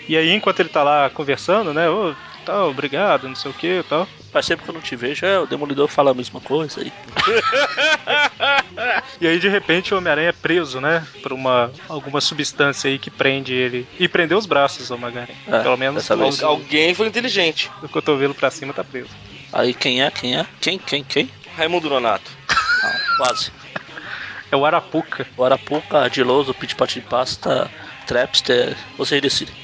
[0.08, 1.88] E aí, enquanto ele tá lá conversando, né?
[1.88, 4.08] Ô, tal, obrigado, não sei o que tal.
[4.32, 6.92] Faz sempre que eu não te vejo, é, o Demolidor fala a mesma coisa aí.
[9.20, 11.06] E aí, de repente, o Homem-Aranha é preso, né?
[11.22, 13.86] Por uma alguma substância aí que prende ele.
[13.98, 15.28] E prendeu os braços, o Homem-Aranha.
[15.46, 16.10] É, Pelo menos
[16.42, 17.70] alguém foi inteligente.
[17.82, 19.10] do cotovelo pra cima tá preso.
[19.52, 20.10] Aí quem é?
[20.10, 20.46] Quem é?
[20.60, 20.78] Quem?
[20.78, 21.04] Quem?
[21.04, 21.30] Quem?
[21.56, 22.30] Raimundo Nonato.
[22.82, 23.52] Não, quase.
[24.50, 25.26] É o Arapuca.
[25.36, 27.70] O Arapuca, Ardiloso, Pit Pat de Pasta,
[28.06, 29.54] Trapster, vocês decidem.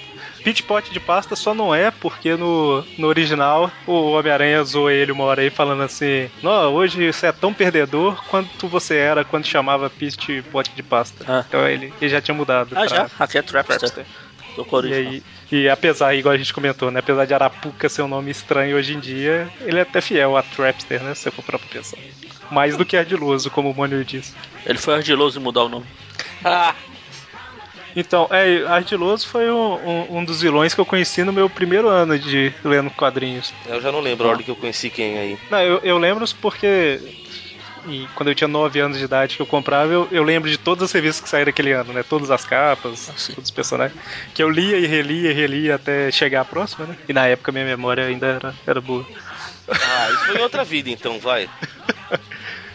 [0.46, 5.10] Pit Pot de pasta só não é porque no, no original o Homem-Aranha zoou ele
[5.10, 9.44] uma hora aí falando assim: Não, hoje você é tão perdedor quanto você era quando
[9.44, 11.24] chamava Pit Pot de pasta.
[11.26, 11.44] Ah.
[11.48, 12.68] Então ele, ele já tinha mudado.
[12.76, 13.10] Ah, pra já?
[13.18, 13.78] Aqui é Trapster.
[13.78, 14.06] Trapster.
[14.56, 15.12] E, original.
[15.12, 17.00] aí, e apesar, igual a gente comentou, né?
[17.00, 20.42] Apesar de Arapuca ser um nome estranho hoje em dia, ele é até fiel a
[20.42, 21.14] Trapster, né?
[21.14, 21.98] Se você for pra pensar.
[22.50, 24.34] Mais do que ardiloso, como o Mônio disse.
[24.64, 25.86] Ele foi ardiloso em mudar o nome.
[26.44, 26.74] Ah,
[27.94, 31.88] Então, é, Ardiloso foi um, um- um dos vilões que eu conheci no meu primeiro
[31.88, 33.54] ano de lendo quadrinhos.
[33.66, 35.38] eu já não lembro a ordem que eu conheci quem aí.
[35.50, 37.00] Não, eu, eu lembro porque
[37.88, 40.58] e quando eu tinha 9 anos de idade que eu comprava, eu, eu lembro de
[40.58, 42.02] todas as revistas que saíram aquele ano, né?
[42.02, 43.98] Todas as capas, Ah, todos os personagens.
[44.34, 46.96] Que eu lia e relia e relia até chegar a próxima, né?
[47.08, 49.04] E na época minha memória ainda era, era boa.
[49.68, 51.48] Ah, isso foi em outra vida então, vai.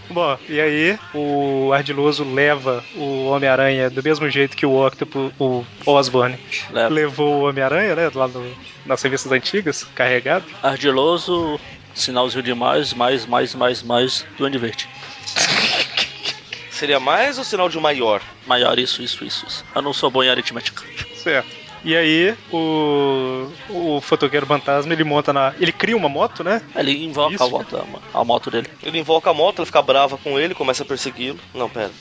[0.09, 5.63] Bom, e aí o Ardiloso leva o Homem-Aranha do mesmo jeito que o Octopus, o
[5.85, 6.37] Osborne,
[6.69, 6.93] Leva.
[6.93, 8.11] levou o Homem-Aranha, né?
[8.13, 8.53] Lá no,
[8.85, 10.43] nas revistas antigas, carregado.
[10.61, 11.57] Ardiloso,
[11.93, 14.89] sinalzinho de mais, mais, mais, mais, mais, Duende Verde.
[16.71, 18.21] Seria mais ou sinal de maior?
[18.47, 19.65] Maior, isso, isso, isso, isso.
[19.75, 20.83] Eu não sou bom em aritmética.
[21.15, 21.60] Certo.
[21.83, 25.53] E aí, o, o fotoqueiro fantasma ele monta na.
[25.59, 26.61] Ele cria uma moto, né?
[26.75, 27.43] Ele invoca Isso.
[27.43, 28.67] a moto, a moto dele.
[28.83, 31.39] Ele invoca a moto, ela fica brava com ele, começa a persegui-lo.
[31.53, 31.91] Não, pera.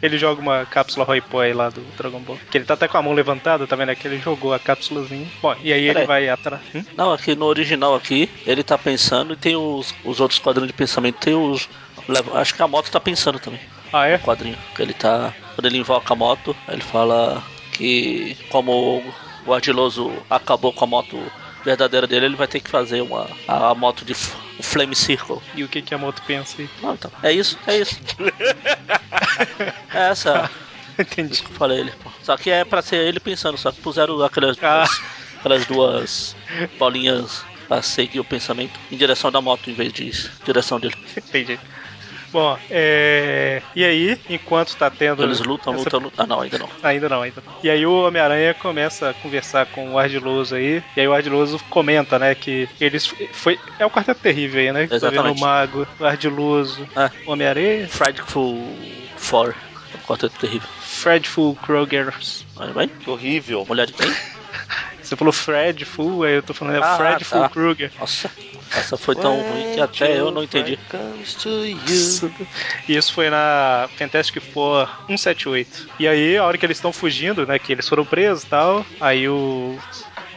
[0.00, 2.38] Ele joga uma cápsula Roy Poi lá do Dragon Ball.
[2.50, 3.90] Que ele tá até com a mão levantada, tá vendo?
[3.90, 5.26] É que ele jogou a cápsulazinha.
[5.42, 6.06] Bom, e aí ele Peraí.
[6.06, 6.62] vai atrás.
[6.74, 6.84] Hum?
[6.96, 10.74] Não, aqui no original aqui, ele tá pensando e tem os, os outros quadrinhos de
[10.76, 11.68] pensamento, tem os.
[12.34, 13.60] Acho que a moto tá pensando também.
[13.92, 14.16] Ah, é?
[14.16, 14.56] O quadrinho.
[14.74, 15.34] Que ele tá.
[15.54, 17.42] Quando ele invoca a moto, ele fala
[17.76, 19.02] que como
[19.46, 21.20] o ardiloso acabou com a moto
[21.64, 23.28] verdadeira dele, ele vai ter que fazer uma.
[23.48, 25.38] a, a moto de f- Flame Circle.
[25.54, 26.68] E o que, que a moto pensa aí?
[26.82, 27.10] Então.
[27.22, 27.98] É isso, é isso.
[29.94, 30.50] é essa.
[30.98, 31.42] Entendi.
[31.44, 31.92] Eu falei ele.
[32.02, 32.10] pô.
[32.22, 34.84] Só que é pra ser ele pensando, só que puseram aquelas Ah.
[34.84, 35.00] duas,
[35.38, 36.36] aquelas duas
[36.78, 40.10] bolinhas pra seguir o pensamento em direção da moto em vez de
[40.44, 40.94] direção dele.
[41.16, 41.58] Entendi.
[42.36, 43.62] Bom, é.
[43.74, 45.22] E aí, enquanto tá tendo.
[45.22, 46.22] Eles lutam, essa- lutam, lutam.
[46.22, 46.68] Ah, não, ainda não.
[46.82, 47.54] Ainda não, ainda não.
[47.62, 50.82] E aí o Homem-Aranha começa a conversar com o Ardiloso aí.
[50.94, 53.06] E aí o Ardiloso comenta, né, que eles.
[53.32, 54.86] Foi, é o quarteto terrível aí, né?
[54.86, 55.38] Tá vendo Exatamente.
[55.38, 57.10] o Mago, o Ardiloso, É.
[57.26, 58.76] o Homem-Aranha, Frightful
[59.16, 59.54] Four.
[60.06, 60.68] Quarteto terrível.
[60.78, 62.44] Fredful Krogers.
[62.58, 62.86] Aí vai.
[62.86, 63.64] Que horrível.
[63.66, 64.14] Mulher de quem?
[65.02, 67.48] Você falou Fredful, aí eu tô falando é Ah, Fredful tá.
[67.48, 67.90] Krueger.
[67.98, 68.30] Nossa,
[68.70, 70.78] essa foi tão ruim que até eu não entendi.
[70.90, 72.46] Comes to you.
[72.88, 75.88] E isso foi na Fantastic Four 178.
[75.98, 78.86] E aí, a hora que eles estão fugindo, né, que eles foram presos e tal,
[79.00, 79.78] aí o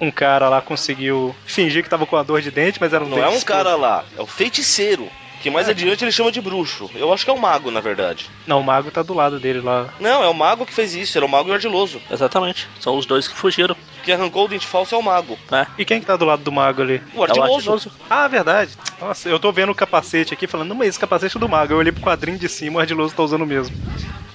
[0.01, 3.09] um cara lá conseguiu fingir que tava com a dor de dente, mas era um
[3.09, 5.09] Não é um cara lá, é o feiticeiro.
[5.41, 6.89] Que mais adiante ele chama de bruxo.
[6.93, 8.29] Eu acho que é o mago, na verdade.
[8.45, 9.87] Não, o mago tá do lado dele lá.
[9.99, 12.01] Não, é o mago que fez isso, era o mago e o ardiloso.
[12.11, 12.67] Exatamente.
[12.79, 15.39] São os dois que fugiram, Que arrancou o dente falso é o mago.
[15.49, 15.65] né?
[15.77, 17.01] E quem que tá do lado do mago ali?
[17.13, 17.53] O É o ardiloso.
[17.55, 17.91] ardiloso.
[18.09, 18.71] Ah, verdade.
[18.99, 21.71] Nossa, eu tô vendo o capacete aqui falando, não, mas esse capacete é do mago.
[21.73, 23.73] Eu olhei pro quadrinho de cima, o ardiloso tá usando o mesmo.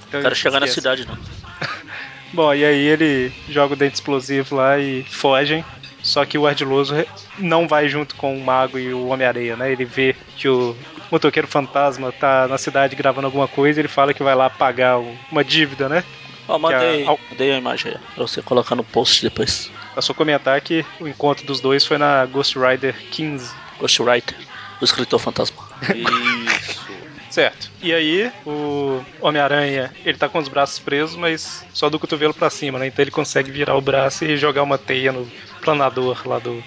[0.09, 0.81] Então, O cara chegar na esquece.
[0.81, 1.19] cidade, não.
[2.33, 5.65] Bom, e aí ele joga o dente explosivo lá e fogem.
[6.03, 6.95] Só que o ardiloso
[7.39, 9.73] não vai junto com o mago e o Homem-Areia, né?
[9.73, 10.77] Ele vê que o
[11.15, 14.99] motoqueiro fantasma tá na cidade gravando alguma coisa e ele fala que vai lá pagar
[15.31, 16.05] uma dívida, né?
[16.47, 19.71] Ó, mandei, Que a- mandei a imagem aí, pra você colocar no post depois.
[19.97, 23.55] É só comentar que o encontro dos dois foi na Ghost Rider 15.
[23.81, 24.37] Ghostwriter,
[24.81, 25.57] o escritor fantasma.
[25.95, 26.85] Isso.
[27.31, 27.69] Certo.
[27.83, 32.49] E aí, o Homem-Aranha, ele tá com os braços presos, mas só do cotovelo pra
[32.49, 32.87] cima, né?
[32.87, 35.29] Então ele consegue virar o braço e jogar uma teia no
[35.61, 36.63] planador lá do,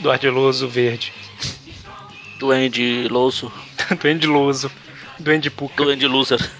[0.00, 1.10] do ardiloso verde.
[2.40, 3.52] Duende Loso,
[4.00, 4.72] Duende Loso.
[5.18, 5.84] Duende Puca.
[5.84, 6.40] Duende Loser.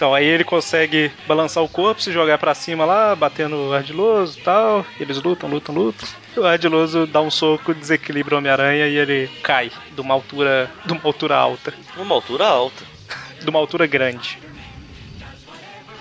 [0.00, 4.38] Então aí ele consegue balançar o corpo, se jogar pra cima lá, batendo o ardiloso
[4.38, 4.86] e tal.
[4.98, 6.08] Eles lutam, lutam, lutam.
[6.38, 10.94] O ardiloso dá um soco, desequilibra o Homem-Aranha e ele cai de uma altura, de
[10.94, 11.74] uma altura alta.
[11.98, 12.82] Uma altura alta.
[13.44, 14.38] de uma altura grande.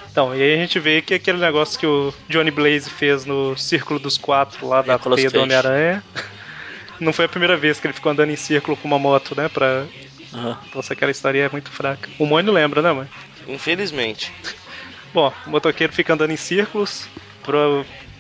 [0.10, 3.58] Então, e aí a gente vê que aquele negócio que o Johnny Blaze fez no
[3.58, 5.42] Círculo dos Quatro, lá da Nicolas teia do.
[5.42, 6.02] Homem-Aranha,
[7.00, 9.48] não foi a primeira vez que ele ficou andando em círculo com uma moto, né?
[9.50, 9.86] Pra...
[10.34, 10.58] Aham.
[10.76, 12.10] Nossa, aquela história é muito fraca.
[12.20, 13.08] O Mônio lembra, né, mãe?
[13.48, 14.32] Infelizmente.
[15.14, 17.08] Bom, o motoqueiro fica andando em círculos
[17.44, 17.58] pra,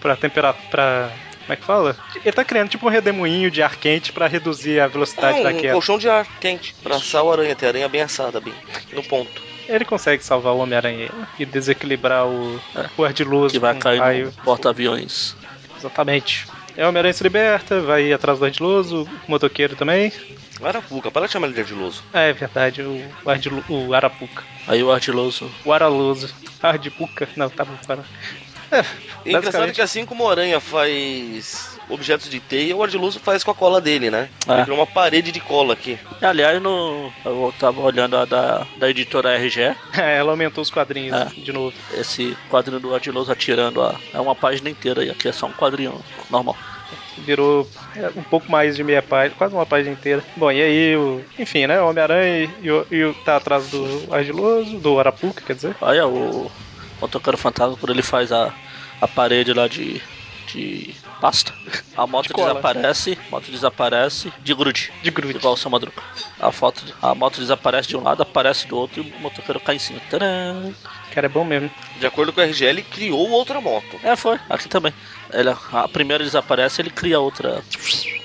[0.01, 0.67] pra temperatura.
[0.69, 1.11] Pra...
[1.41, 1.97] Como é que fala?
[2.15, 5.49] Ele tá criando tipo um redemoinho de ar quente pra reduzir a velocidade Não, da
[5.49, 5.73] um queda.
[5.73, 6.75] colchão de ar quente.
[6.83, 8.53] Pra assar o aranha, ter a aranha bem assada, bem
[8.93, 9.41] no ponto.
[9.67, 12.89] Ele consegue salvar o Homem-Aranha e desequilibrar o, É.
[12.97, 13.53] o ardiloso.
[13.53, 14.25] Que vai cair raio.
[14.25, 15.35] no porta-aviões.
[15.77, 16.47] Exatamente.
[16.79, 20.13] É, o Homem-Aranha se liberta, vai atrás do ardiloso, o motoqueiro também.
[20.63, 22.01] Arapuca, para de chamar ele de ardiloso.
[22.13, 24.43] É verdade, o, o, ardilu- o Arapuca.
[24.65, 26.33] Aí o ardiloso O Araloso.
[26.63, 27.27] Ardipuca.
[27.35, 28.03] Não, tá bom, para.
[28.71, 28.83] É
[29.25, 33.55] engraçado que assim como o Aranha faz objetos de teia, o Ardiloso faz com a
[33.55, 34.29] cola dele, né?
[34.47, 34.53] É.
[34.53, 35.97] Ele criou uma parede de cola aqui.
[36.21, 39.75] Aliás, no, eu tava olhando a da, da editora RGE.
[39.99, 41.25] É, ela aumentou os quadrinhos é.
[41.25, 41.75] de novo.
[41.93, 45.51] Esse quadrinho do Ardiloso atirando a, é uma página inteira e aqui é só um
[45.51, 45.99] quadrinho
[46.29, 46.55] normal
[47.19, 50.23] virou é, um pouco mais de meia página, quase uma página inteira.
[50.35, 51.81] Bom, e aí, o, enfim, né?
[51.81, 55.75] O Homem-Aranha e, o, e o, tá atrás do Ardiloso, do Arapuca, quer dizer.
[55.81, 56.49] Olha, o
[57.01, 58.53] Motoqueiro Fantasma, quando ele faz a,
[59.01, 60.01] a parede lá de,
[60.47, 61.53] de pasta.
[61.95, 64.91] A moto de desaparece, a moto desaparece de grude.
[65.03, 65.37] De grude.
[65.37, 66.01] Igual o seu Madruga.
[66.39, 69.75] A, foto, a moto desaparece de um lado, aparece do outro e o motoqueiro cai
[69.75, 69.99] em cima.
[70.09, 70.73] Tcharam!
[71.13, 71.69] Cara, é bom mesmo.
[71.99, 73.99] De acordo com a RGL, ele criou outra moto.
[74.03, 74.39] É, foi.
[74.49, 74.93] Aqui também.
[75.33, 77.63] Ele, a primeira desaparece, ele cria outra.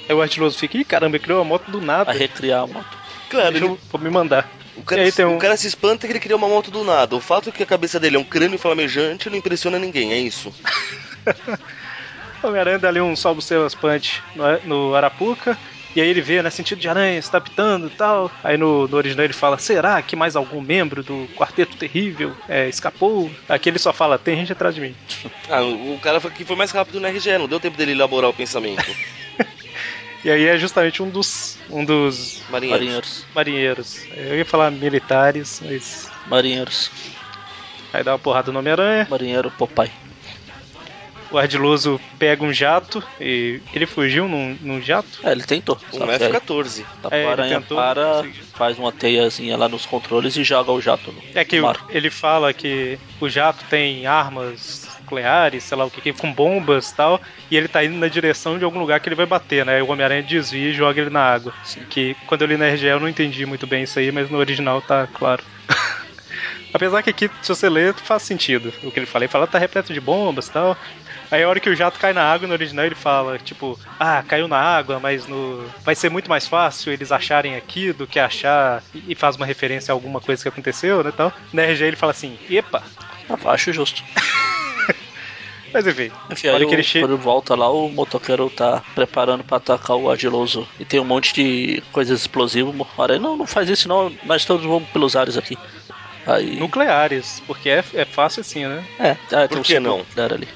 [0.08, 2.04] Aí o artiloso fica, ih, caramba, ele criou a moto do nada.
[2.04, 2.98] Vai recriar a moto.
[3.28, 3.74] Claro, Deixa ele...
[3.74, 4.48] eu, vou me mandar.
[4.76, 5.36] O cara, um...
[5.36, 7.14] o cara, se espanta que ele cria uma moto do nada.
[7.14, 10.18] O fato é que a cabeça dele é um crânio flamejante não impressiona ninguém, é
[10.18, 10.52] isso.
[12.48, 15.56] Homem-Aranha dá ali um salvo seus punch no, no Arapuca.
[15.96, 18.30] E aí ele vê, né, sentido de aranha, está pitando e tal.
[18.42, 22.68] Aí no, no, original ele fala: será que mais algum membro do Quarteto Terrível é,
[22.68, 23.30] escapou?
[23.48, 24.94] Aqui ele só fala: tem gente atrás de mim.
[25.48, 28.34] Ah, o cara que foi mais rápido no RGE, não deu tempo dele elaborar o
[28.34, 28.84] pensamento.
[30.24, 31.58] e aí é justamente um dos.
[31.70, 32.42] Um dos.
[32.48, 33.26] Marinheiros.
[33.34, 34.06] Marinheiros.
[34.16, 36.10] Eu ia falar militares, mas.
[36.26, 36.90] Marinheiros.
[37.92, 39.06] Aí dá uma porrada no Homem-Aranha.
[39.08, 39.92] Marinheiro Popeye
[41.34, 45.08] o Ardiloso pega um jato e ele fugiu num, num jato?
[45.24, 45.76] É, ele tentou.
[45.92, 46.84] Um F-14.
[47.02, 51.10] Tá, é, aranha tentou, para, faz uma teiazinha lá nos controles e joga o jato
[51.10, 51.84] no É que mar.
[51.88, 56.94] ele fala que o jato tem armas nucleares, sei lá o que, com bombas e
[56.94, 57.20] tal,
[57.50, 59.82] e ele tá indo na direção de algum lugar que ele vai bater, né?
[59.82, 61.52] O Homem-Aranha desvia e joga ele na água.
[61.64, 61.80] Sim.
[61.90, 64.38] Que quando eu li na RGL eu não entendi muito bem isso aí, mas no
[64.38, 65.42] original tá claro.
[66.72, 69.24] Apesar que aqui, se você ler, faz sentido o que ele fala.
[69.24, 70.76] Ele fala tá repleto de bombas e tal.
[71.30, 74.22] Aí a hora que o jato cai na água no original ele fala, tipo, ah,
[74.26, 75.64] caiu na água, mas no.
[75.84, 78.82] Vai ser muito mais fácil eles acharem aqui do que achar.
[78.94, 81.12] E faz uma referência a alguma coisa que aconteceu, né?
[81.16, 81.32] Tal.
[81.52, 82.82] Na RG ele fala assim, epa.
[83.28, 84.02] Eu acho justo.
[85.72, 86.12] Mas enfim.
[86.30, 87.00] Enfim, aí que ele che...
[87.00, 90.68] quando volta lá, o motoqueiro tá preparando para atacar o ardiloso.
[90.78, 92.72] E tem um monte de coisas explosivas.
[92.96, 95.58] Olha, não, não faz isso não, nós todos vamos pelos ares aqui.
[96.26, 96.56] Aí...
[96.56, 98.84] Nucleares, porque é, é fácil assim, né?
[99.00, 100.06] É, ah, Por que não?
[100.16, 100.48] Ali.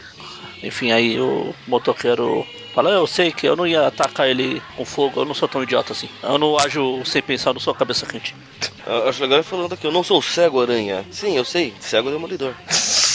[0.62, 5.20] Enfim, aí o motoqueiro fala, eu sei que eu não ia atacar ele com fogo,
[5.20, 6.08] eu não sou tão idiota assim.
[6.22, 8.34] Eu não ajo sem pensar, eu não sou cabeça quente.
[8.86, 11.04] Eu acho legal ele falando aqui, eu não sou cego aranha.
[11.10, 12.54] Sim, eu sei, cego é demolidor.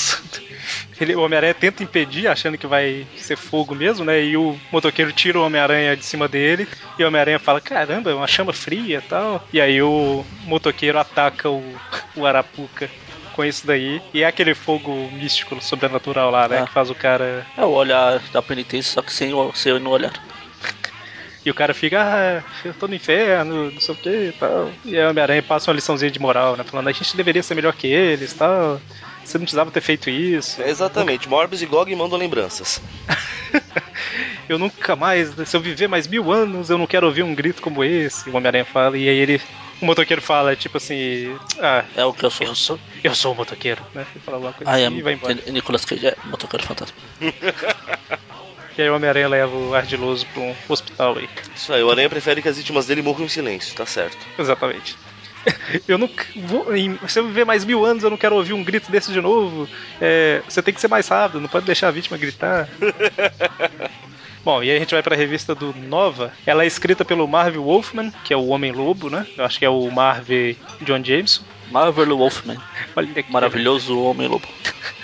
[1.02, 4.24] Ele, o Homem-Aranha tenta impedir, achando que vai ser fogo mesmo, né?
[4.24, 6.68] E o motoqueiro tira o Homem-Aranha de cima dele.
[6.98, 9.46] E o Homem-Aranha fala: Caramba, é uma chama fria e tal.
[9.52, 11.64] E aí o motoqueiro ataca o,
[12.16, 12.90] o Arapuca
[13.34, 14.02] com isso daí.
[14.14, 16.60] E é aquele fogo místico, sobrenatural lá, né?
[16.60, 16.66] Ah.
[16.66, 17.46] Que faz o cara.
[17.58, 20.14] É o olhar da penitência, só que sem, sem no olhar.
[21.46, 24.72] E o cara fica, ah, eu tô no inferno, não sei o que e tal.
[24.86, 26.64] E a Homem-Aranha passa uma liçãozinha de moral, né?
[26.64, 28.80] Falando, a gente deveria ser melhor que eles e tal.
[29.26, 30.62] Você não precisava ter feito isso.
[30.62, 32.82] É exatamente, Morbius e Gog mandam lembranças.
[34.48, 37.62] eu nunca mais, se eu viver mais mil anos, eu não quero ouvir um grito
[37.62, 38.30] como esse.
[38.30, 39.42] O Homem-Aranha fala, e aí ele
[39.82, 41.36] o motoqueiro fala, tipo assim.
[41.60, 42.48] Ah, é o que eu sou.
[42.48, 44.06] Eu sou, eu sou o motoqueiro, né?
[44.14, 45.38] Ele fala alguma coisa ah, assim é, e vai embora.
[45.48, 46.96] Nicolas Cage é motoqueiro fantasma.
[48.78, 51.30] e aí o Homem-Aranha leva o ardiloso pra um hospital aí.
[51.56, 54.26] Isso aí, o Aranha prefere que as vítimas dele morram em silêncio, tá certo.
[54.38, 54.96] Exatamente.
[55.88, 56.68] Eu não vou.
[57.08, 59.68] Se eu viver mais mil anos, eu não quero ouvir um grito desse de novo.
[60.00, 62.70] É, você tem que ser mais rápido, não pode deixar a vítima gritar.
[64.44, 66.34] Bom, e aí a gente vai para a revista do Nova.
[66.46, 69.26] Ela é escrita pelo Marvel Wolfman, que é o Homem-Lobo, né?
[69.38, 71.44] Eu acho que é o Marvel John Jameson.
[71.72, 72.58] Marvel Wolfman.
[73.30, 74.46] Maravilhoso Homem-Lobo.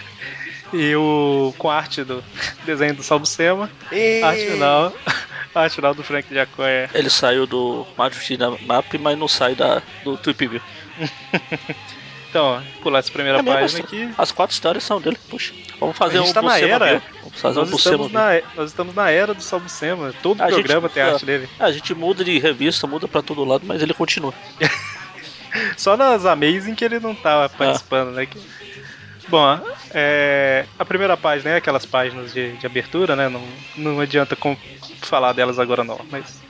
[0.73, 2.21] e o com arte do
[2.65, 3.69] desenho do Salvo Sema.
[3.93, 4.21] E...
[4.21, 4.93] Arte final.
[5.55, 6.89] arte final do Frank Jacoya.
[6.93, 10.61] Ele saiu do Marvel Map, mas não sai da, do Tweep View.
[12.29, 14.09] Então, pular essa primeira é página aqui.
[14.17, 15.17] As quatro histórias são dele.
[15.29, 17.01] Puxa, vamos fazer um tá na era.
[17.23, 20.13] Vamos fazer nós um estamos na, Nós estamos na era do Salbucema.
[20.21, 21.49] Todo a programa gente, tem arte dele.
[21.59, 24.33] A gente muda de revista, muda pra todo lado, mas ele continua.
[25.75, 27.49] Só nas Amazing que ele não tá ah.
[27.49, 28.11] participando, ah.
[28.11, 28.25] né?
[28.27, 28.39] Que...
[29.27, 29.59] Bom,
[29.91, 33.27] é, a primeira página é aquelas páginas de, de abertura, né?
[33.27, 33.43] Não,
[33.75, 34.55] não adianta com,
[35.01, 36.41] falar delas agora não, mas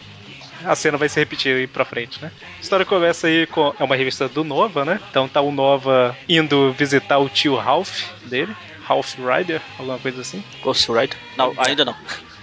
[0.63, 2.31] a cena vai se repetir aí pra frente, né?
[2.57, 3.73] A história começa aí com.
[3.79, 4.99] É uma revista do Nova, né?
[5.09, 8.55] Então tá o Nova indo visitar o tio Ralph dele.
[8.83, 10.43] Ralph Rider, alguma coisa assim.
[10.63, 11.17] Ghost Rider?
[11.37, 11.95] Não, ainda não.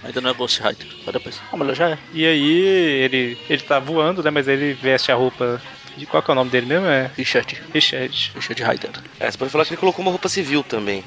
[0.04, 0.86] Ainda não é Ghost Rider.
[1.04, 1.40] Só depois.
[1.52, 1.98] Ah, mas já é.
[2.12, 2.60] E aí
[3.02, 4.30] ele, ele tá voando, né?
[4.30, 5.60] Mas ele veste a roupa
[5.96, 6.86] de qual que é o nome dele mesmo?
[6.86, 7.60] É Richard.
[7.72, 8.32] Richard.
[8.34, 8.90] Richard Rider.
[9.18, 11.02] É, você pode falar que ele colocou uma roupa civil também.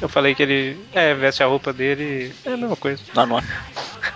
[0.00, 3.02] Eu falei que ele é, veste a roupa dele, é a mesma coisa.
[3.14, 3.44] Não, não é.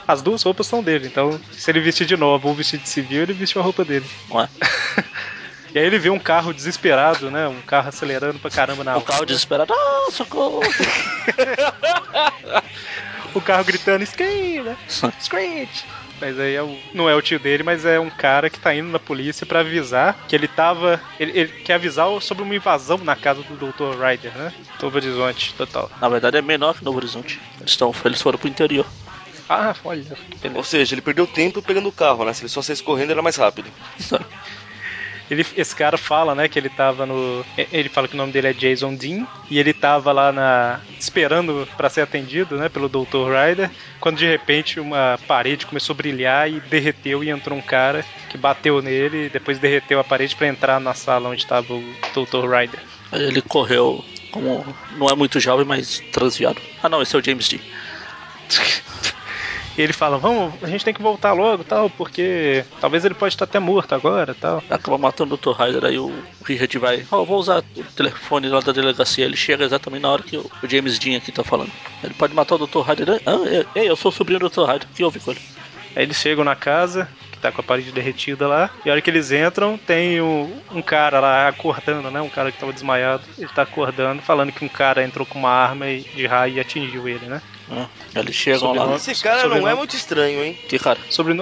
[0.06, 3.22] As duas roupas são dele, então se ele vestir de novo ou vestir de civil,
[3.22, 4.06] ele vestiu a roupa dele.
[4.28, 4.48] Não é.
[5.74, 7.48] E aí ele vê um carro desesperado, né?
[7.48, 9.06] Um carro acelerando pra caramba na O rua.
[9.08, 9.74] carro desesperado.
[9.74, 10.60] Ah, socorro!
[13.34, 14.76] O carro gritando, Scream, né?
[15.20, 15.84] Screech!
[16.20, 18.72] Mas aí é o- não é o tio dele, mas é um cara que tá
[18.72, 21.00] indo na polícia pra avisar que ele tava.
[21.18, 24.00] Ele, ele quer avisar sobre uma invasão na casa do Dr.
[24.00, 24.52] Ryder, né?
[24.80, 25.90] Novo Horizonte, total.
[26.00, 27.40] Na verdade é menor que Novo Horizonte.
[27.58, 28.86] Eles, estão, eles foram pro interior.
[29.48, 30.04] Ah, olha.
[30.54, 32.32] Ou seja, ele perdeu tempo pegando o carro, né?
[32.32, 33.68] Se ele só saísse correndo, era mais rápido.
[35.30, 37.44] Ele, esse cara fala, né, que ele tava no.
[37.56, 39.26] Ele fala que o nome dele é Jason Dean.
[39.50, 40.80] E ele tava lá na.
[40.98, 43.30] esperando pra ser atendido, né, pelo Dr.
[43.32, 43.70] Ryder.
[44.00, 48.36] Quando de repente uma parede começou a brilhar e derreteu e entrou um cara que
[48.36, 51.82] bateu nele e depois derreteu a parede pra entrar na sala onde tava o
[52.14, 52.46] Dr.
[52.46, 52.80] Ryder.
[53.10, 54.64] Aí Ele correu como.
[54.98, 56.60] Não é muito jovem, mas transviado.
[56.82, 57.60] Ah não, esse é o James Dean.
[59.76, 63.34] E ele fala, vamos, a gente tem que voltar logo tal, porque talvez ele pode
[63.34, 64.62] estar até morto agora tal.
[64.70, 65.50] Acaba matando o Dr.
[65.60, 66.12] Ryder, aí o
[66.44, 67.04] Richard vai.
[67.10, 69.24] Ó, vou usar o telefone lá da delegacia.
[69.24, 71.72] Ele chega exatamente na hora que o James Dean aqui tá falando.
[72.04, 72.80] Ele pode matar o Dr.
[72.82, 73.20] Ryder.
[73.26, 74.60] Ah, eu- ei, eu sou o sobrinho do Dr.
[74.64, 74.88] Ryder.
[74.88, 75.40] O que houve com ele?
[75.96, 79.00] Aí eles chegam na casa, que tá com a parede derretida lá, e a hora
[79.00, 82.20] que eles entram, tem um, um cara lá acordando, né?
[82.20, 83.22] Um cara que tava desmaiado.
[83.38, 87.08] Ele tá acordando, falando que um cara entrou com uma arma de raio e atingiu
[87.08, 87.40] ele, né?
[87.70, 88.90] Ah, eles chegam Sobrenome.
[88.90, 88.96] lá.
[88.96, 89.72] Esse cara não sobrenome.
[89.72, 90.58] é muito estranho, hein?
[90.68, 90.98] Que cara?
[91.10, 91.32] Sobre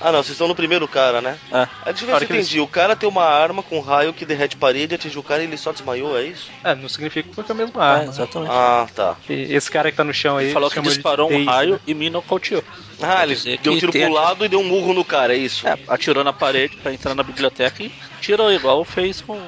[0.00, 1.38] Ah, não, vocês estão no primeiro cara, né?
[1.50, 1.56] É.
[1.62, 2.60] Ah, deixa eu ver se eu entendi.
[2.60, 5.56] O cara tem uma arma com raio que derrete parede, atingiu o cara e ele
[5.56, 6.50] só desmaiou, é isso?
[6.62, 8.02] É, não significa que foi com a mesma É, arma.
[8.04, 8.08] né?
[8.10, 8.50] exatamente.
[8.52, 9.16] Ah, tá.
[9.28, 10.46] E Esse cara que tá no chão aí.
[10.46, 11.80] ele falou que disparou um raio né?
[11.86, 12.62] e me nocauteou.
[13.00, 15.34] Ah, ele deu um tiro tem pro aqui- lado e deu um murro no cara,
[15.34, 15.66] é isso?
[15.66, 19.40] É, atirou na parede pra entrar na biblioteca e tirou igual fez com.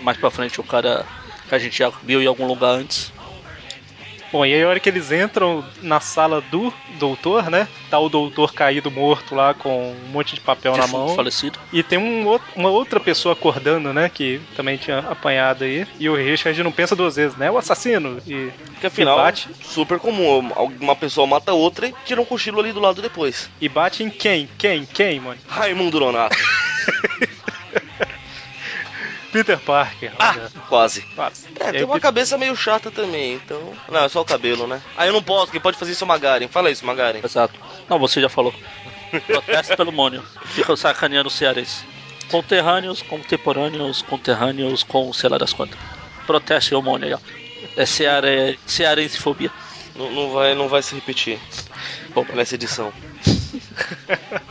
[0.00, 1.04] Mais pra frente o cara
[1.48, 3.12] que a gente já viu em algum lugar antes.
[4.32, 7.66] Bom, e aí a hora que eles entram na sala do doutor, né?
[7.90, 11.16] Tá o doutor caído morto lá com um monte de papel na mão.
[11.16, 11.58] falecido.
[11.72, 14.08] E tem um, uma outra pessoa acordando, né?
[14.08, 15.84] Que também tinha apanhado aí.
[15.98, 17.50] E o Richard não pensa duas vezes, né?
[17.50, 18.18] O assassino.
[18.24, 19.48] E Porque afinal, E bate.
[19.64, 20.48] super comum.
[20.80, 23.50] Uma pessoa mata outra e tira um cochilo ali do lado depois.
[23.60, 24.48] E bate em quem?
[24.56, 24.86] Quem?
[24.86, 25.40] Quem, mano?
[25.48, 26.36] Raimundo Nonato.
[29.32, 30.12] Peter Parker.
[30.18, 30.50] Ah, olha.
[30.68, 31.02] quase.
[31.14, 31.46] Quase.
[31.58, 33.72] É, E aí tem uma Peter- cabeça meio chata também, então.
[33.88, 34.80] Não, é só o cabelo, né?
[34.96, 36.48] Ah, eu não posso, quem pode fazer isso é o Magaren.
[36.48, 37.20] Fala isso, Magaren.
[37.24, 37.54] Exato.
[37.88, 38.52] Não, você já falou.
[39.26, 40.22] Protesto pelo mônio.
[40.46, 41.84] Fica sacaneando o cearense.
[42.30, 45.78] Conterrâneos, contemporâneos, conterrâneos com sei lá das quantas.
[46.26, 47.18] Proteste o mônio aí, ó.
[47.76, 48.58] É ceare...
[48.66, 49.50] cearensefobia.
[49.96, 51.38] Não, não vai, não vai se repetir
[52.14, 52.92] Bom, nessa edição.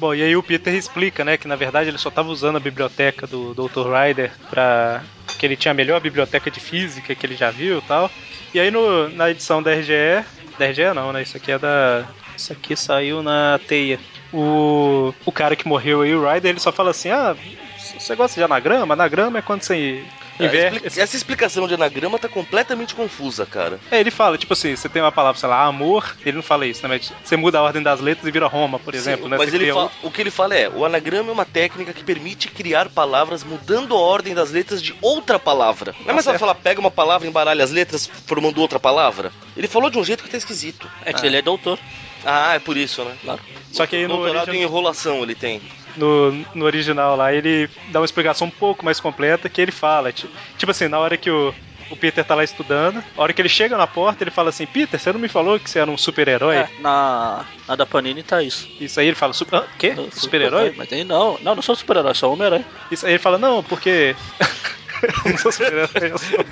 [0.00, 2.60] Bom, e aí o Peter explica, né, que na verdade ele só tava usando a
[2.60, 3.86] biblioteca do Dr.
[3.86, 5.02] Ryder pra.
[5.38, 8.10] que ele tinha a melhor biblioteca de física que ele já viu e tal.
[8.54, 10.24] E aí no, na edição da RGE.
[10.58, 11.20] Da RGE não, né?
[11.20, 12.06] Isso aqui é da.
[12.34, 14.00] Isso aqui saiu na teia.
[14.32, 17.36] O, o cara que morreu aí, o Ryder, ele só fala assim: ah,
[17.76, 18.94] você gosta de anagrama?
[18.94, 20.02] Anagrama é quando você
[20.44, 23.78] Essa explicação de anagrama tá completamente confusa, cara.
[23.90, 26.66] É, ele fala, tipo assim, você tem uma palavra, sei lá, amor, ele não fala
[26.66, 26.88] isso, né?
[26.88, 29.36] Mas você muda a ordem das letras e vira Roma, por exemplo, Sim, né?
[29.38, 32.02] Mas ele cria fa- o que ele fala é: o anagrama é uma técnica que
[32.04, 35.94] permite criar palavras mudando a ordem das letras de outra palavra.
[36.00, 36.40] Não é mais Tá certo.
[36.40, 39.32] falar, pega uma palavra, embaralha as letras, formando outra palavra?
[39.56, 40.88] Ele falou de um jeito que tá esquisito.
[41.04, 41.78] é que ele é doutor,
[42.24, 43.14] Ah, é por isso, né?
[43.22, 43.40] claro.
[43.72, 45.60] Só que aí no Doutorado origi- em enrolação ele tem.
[46.00, 50.10] No, no original lá, ele dá uma explicação um pouco mais completa que ele fala.
[50.10, 51.54] Tipo, tipo assim, na hora que o,
[51.90, 54.66] o Peter tá lá estudando, a hora que ele chega na porta, ele fala assim:
[54.66, 56.56] Peter, você não me falou que você era um super-herói?
[56.56, 58.68] É, na, na da Panini tá isso.
[58.80, 59.94] Isso aí ele fala: super, ah, quê?
[60.12, 60.74] Super-herói?
[60.76, 61.38] Mas tem não.
[61.42, 62.64] Não, não sou super-herói, sou Homem-Aranha.
[62.90, 64.16] Isso aí ele fala: não, porque.
[65.26, 66.38] não sou super-herói, eu sou.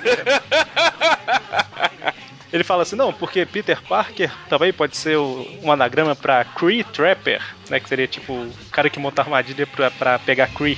[2.51, 6.83] Ele fala assim, não, porque Peter Parker também pode ser o- um anagrama pra Kree
[6.83, 7.79] Trapper, né?
[7.79, 10.77] Que seria tipo o cara que monta armadilha pra, pra pegar Kree.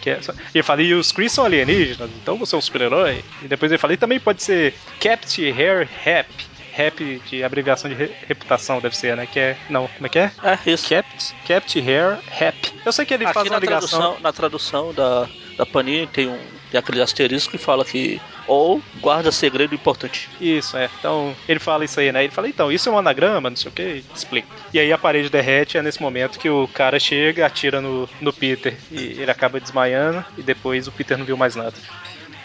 [0.00, 2.60] Que é só- e ele fala, e os Kree são alienígenas, então você é um
[2.60, 3.22] super-herói.
[3.40, 6.28] E depois ele fala, e também pode ser Capt Hair Rap.
[6.72, 9.26] Rap de abreviação de re- reputação, deve ser, né?
[9.30, 9.56] Que é.
[9.68, 10.32] Não, como é que é?
[10.42, 10.88] É isso.
[10.88, 12.56] Capt, Capt Hair Rap.
[12.84, 13.88] Eu sei que ele Aqui faz uma na ligação.
[14.00, 16.38] tradução, na tradução da, da Panini tem, um,
[16.70, 20.28] tem aquele asterisco que fala que ou guarda segredo importante.
[20.40, 20.90] Isso, é.
[20.98, 22.24] Então, ele fala isso aí, né?
[22.24, 24.48] Ele fala, então, isso é um anagrama, não sei o que, explica.
[24.72, 28.32] E aí a parede derrete, é nesse momento que o cara chega, atira no, no
[28.32, 31.74] Peter e ele acaba desmaiando, e depois o Peter não viu mais nada.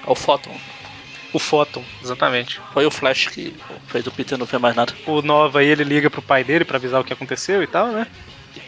[0.05, 0.55] É o Photon.
[1.34, 2.62] O Photon, exatamente.
[2.74, 3.53] Foi o Flash que
[3.88, 4.93] fez o Peter não ver mais nada.
[5.05, 7.88] O Nova aí, ele liga pro pai dele pra avisar o que aconteceu e tal,
[7.88, 8.08] né?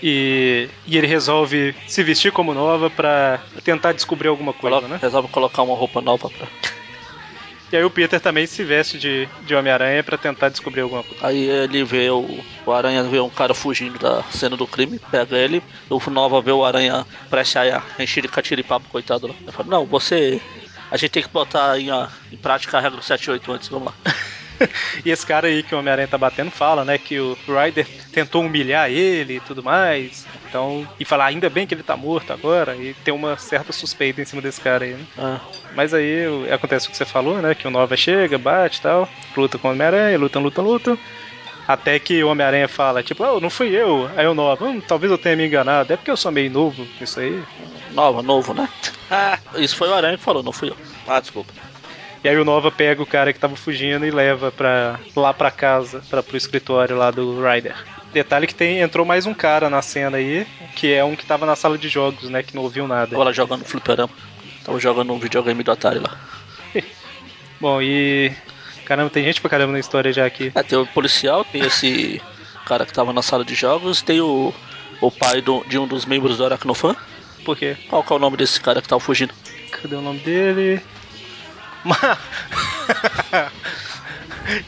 [0.01, 4.99] E, e ele resolve se vestir como Nova pra tentar descobrir alguma coisa, Coloca- né?
[5.01, 6.47] Resolve colocar uma roupa nova pra.
[7.71, 11.27] E aí o Peter também se veste de, de Homem-Aranha pra tentar descobrir alguma coisa.
[11.27, 15.37] Aí ele vê o, o Aranha vê um cara fugindo da cena do crime, pega
[15.37, 19.35] ele, o Nova vê o Aranha prestes a encher de catiripapo, coitado lá.
[19.43, 20.41] Ele fala, não, você.
[20.89, 21.89] A gente tem que botar em,
[22.31, 23.93] em prática a regra do 78 antes, vamos lá.
[25.05, 28.41] e esse cara aí que o Homem-Aranha tá batendo fala, né, que o Ryder tentou
[28.43, 30.25] humilhar ele e tudo mais.
[30.47, 34.21] Então, e falar, ainda bem que ele tá morto agora, e tem uma certa suspeita
[34.21, 35.05] em cima desse cara aí, né?
[35.17, 35.39] Ah,
[35.75, 37.53] Mas aí acontece o que você falou, né?
[37.53, 39.07] Que o Nova chega, bate e tal,
[39.37, 40.97] luta com o Homem-Aranha, lutam, lutam, lutam.
[41.67, 44.09] Até que o Homem-Aranha fala, tipo, oh, não fui eu.
[44.17, 46.87] Aí o Nova, hum, talvez eu tenha me enganado, é porque eu sou meio novo
[46.99, 47.43] nisso aí.
[47.91, 48.67] nova, novo, né?
[49.11, 50.77] Ah, Isso foi o Aranha que falou, não fui eu.
[51.07, 51.51] ah, desculpa.
[52.23, 55.49] E aí o Nova pega o cara que tava fugindo e leva pra, lá pra
[55.49, 57.75] casa, pra, pro escritório lá do Ryder.
[58.11, 60.45] Detalhe que tem, entrou mais um cara na cena aí,
[60.75, 62.43] que é um que tava na sala de jogos, né?
[62.43, 63.11] Que não ouviu nada.
[63.11, 64.11] Tava lá jogando fliperama.
[64.65, 66.17] Tava jogando um videogame do Atari lá.
[67.61, 68.31] Bom, e.
[68.83, 70.51] Caramba, tem gente pra caramba na história já aqui.
[70.55, 72.19] É, tem o policial, tem esse
[72.65, 74.51] cara que tava na sala de jogos, tem o,
[74.99, 76.95] o pai do- de um dos membros do Aracnofan.
[77.45, 77.77] Por quê?
[77.87, 79.33] Qual que é o nome desse cara que tava fugindo?
[79.71, 80.81] Cadê o nome dele?
[81.83, 81.97] Ma-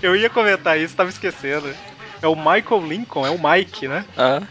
[0.02, 1.74] Eu ia comentar isso, tava esquecendo.
[2.22, 4.06] É o Michael Lincoln, é o Mike, né?
[4.16, 4.42] Ah,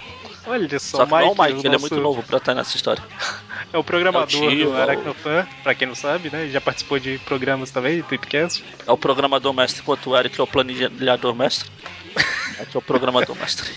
[0.46, 2.54] Olha só, só que não é o Mike, ele é nosso- muito novo pra estar
[2.54, 3.02] nessa história.
[3.72, 6.48] É o programador É o tio, do é o- Aracnofan, pra quem não sabe, né?
[6.48, 8.64] Já participou de programas também, do Tweepcast.
[8.84, 11.70] É o programador mestre, enquanto o Eric é o planilhador mestre.
[12.58, 13.70] Aqui é o programador mestre.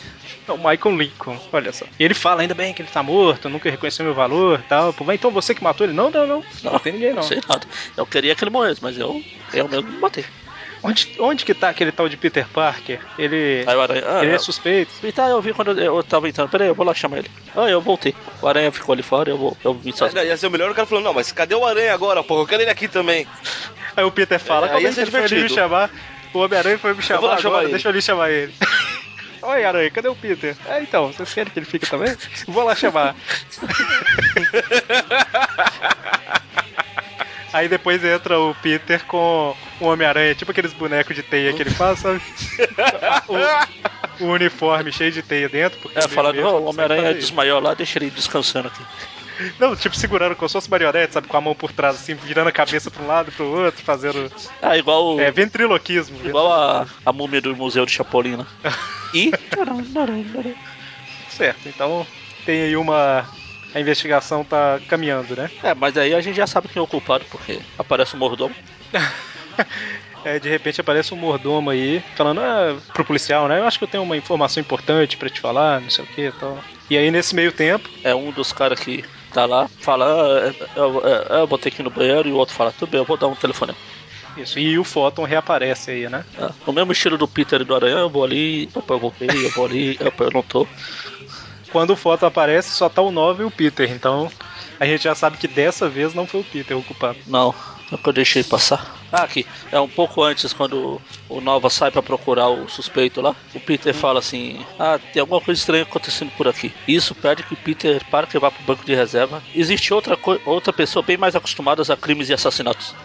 [0.48, 1.86] É o Michael Lincoln, olha só.
[2.00, 4.92] E ele fala, ainda bem que ele tá morto, nunca reconheceu meu valor e tal.
[4.94, 5.94] Pô, então você que matou ele?
[5.94, 6.44] Não, não, não.
[6.64, 7.18] Não, tem ninguém não.
[7.18, 7.66] Não sei nada.
[7.96, 9.24] Eu queria que ele morresse, mas eu,
[9.54, 10.26] eu mesmo não matei.
[10.86, 13.00] Onde, onde que tá aquele tal de Peter Parker?
[13.18, 14.04] Ele, Aí o Aranha.
[14.06, 14.92] Ah, ele é eu- suspeito.
[15.02, 16.50] E tá, eu vi quando eu, eu tava entrando.
[16.50, 17.32] Peraí, eu vou lá chamar ele.
[17.56, 18.14] Ah, eu voltei.
[18.42, 19.56] O Aranha ficou ali fora, eu vou.
[19.64, 20.20] Eu vim sozinho.
[20.20, 22.42] Ainda Ia ser o melhor o cara falando, não, mas cadê o Aranha agora, porra?
[22.42, 23.26] Eu quero ele aqui também.
[23.96, 25.90] Aí o Peter fala, É, como é que ele me chamar?
[26.34, 27.72] O Homem-Aranha foi me chamar vou lá agora, chamar ele.
[27.72, 28.54] deixa eu ali chamar ele.
[29.46, 30.56] Oi, Aranha, cadê o Peter?
[30.68, 32.16] É, então, vocês querem que ele fique também?
[32.48, 33.16] Vou lá chamar.
[37.52, 41.70] Aí depois entra o Peter com o Homem-Aranha, tipo aqueles bonecos de teia que ele
[41.70, 42.20] faz, sabe?
[44.20, 45.80] O, o uniforme cheio de teia dentro.
[45.80, 48.84] Porque É, falando, mesmo "Ó, não o Homem-Aranha desmaiou lá, deixa ele descansando aqui.
[49.60, 51.28] Não, tipo segurando como se fosse marionete, sabe?
[51.28, 53.84] Com a mão por trás, assim, virando a cabeça pra um lado e pro outro,
[53.84, 54.32] fazendo.
[54.62, 56.18] Ah, igual, É, ventriloquismo.
[56.26, 58.46] igual a, a múmia do Museu de Chapolin, né?
[59.14, 59.32] E.
[61.30, 62.06] Certo, então
[62.46, 63.28] tem aí uma.
[63.76, 65.50] A investigação tá caminhando, né?
[65.64, 68.56] É, mas aí a gente já sabe quem é o culpado, porque aparece o mordomo.
[70.26, 73.60] É, de repente aparece um mordomo aí falando ah, pro policial, né?
[73.60, 76.22] Eu acho que eu tenho uma informação importante pra te falar, não sei o que
[76.28, 76.64] e tal.
[76.90, 79.04] E aí nesse meio tempo, É um dos caras que
[79.34, 82.38] tá lá, fala, ah, eu, eu, eu vou ter que ir no banheiro, e o
[82.38, 83.76] outro fala, tudo bem, eu vou dar um telefone.
[84.36, 86.26] isso, e o Photon reaparece aí, né?
[86.38, 89.28] Ah, no mesmo estilo do Peter e do Aranha, eu vou ali, opa, eu voltei,
[89.30, 90.68] eu vou ali, opa, eu não tô.
[91.72, 94.30] Quando o Photon aparece, só tá o Nova e o Peter, então
[94.80, 97.18] a gente já sabe que dessa vez não foi o Peter o culpado.
[97.26, 97.56] Não,
[97.92, 99.04] é que eu deixei passar.
[99.12, 103.36] Ah, aqui, é um pouco antes, quando o Nova sai pra procurar o suspeito lá,
[103.54, 106.74] o Peter fala assim: Ah, tem alguma coisa estranha acontecendo por aqui.
[106.88, 109.44] Isso pede que o Peter para que vá pro banco de reserva.
[109.54, 112.96] Existe outra, outra pessoa bem mais acostumada a crimes e assassinatos.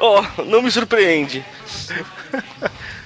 [0.00, 1.44] Oh, não me surpreende.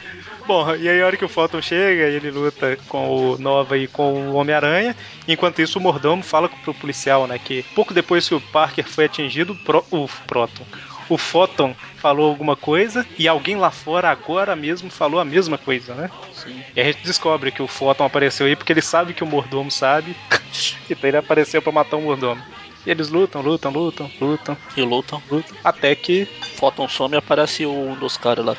[0.45, 3.87] Bom, e aí a hora que o Photon chega, ele luta com o Nova e
[3.87, 4.97] com o Homem-Aranha.
[5.29, 9.05] Enquanto isso, o mordomo fala pro policial, né, que pouco depois que o Parker foi
[9.05, 10.67] atingido, o Pro- o Proton,
[11.09, 15.95] o Photon falou alguma coisa e alguém lá fora agora mesmo falou a mesma coisa,
[15.95, 16.11] né?
[16.33, 16.61] Sim.
[16.75, 19.71] E a gente descobre que o Photon apareceu aí porque ele sabe que o mordomo
[19.71, 20.17] sabe.
[20.91, 22.43] então ele apareceu pra matar o mordomo.
[22.85, 25.23] E eles lutam, lutam, lutam, lutam, E lutam.
[25.31, 25.57] lutam.
[25.63, 26.27] Até que
[26.59, 28.57] Photon some e aparece um dos caras lá.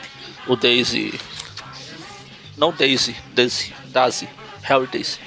[0.48, 1.12] O Daisy.
[2.58, 3.74] Não Daisy, Daisy.
[3.86, 4.28] Daisy.
[4.64, 5.20] Harry Daisy.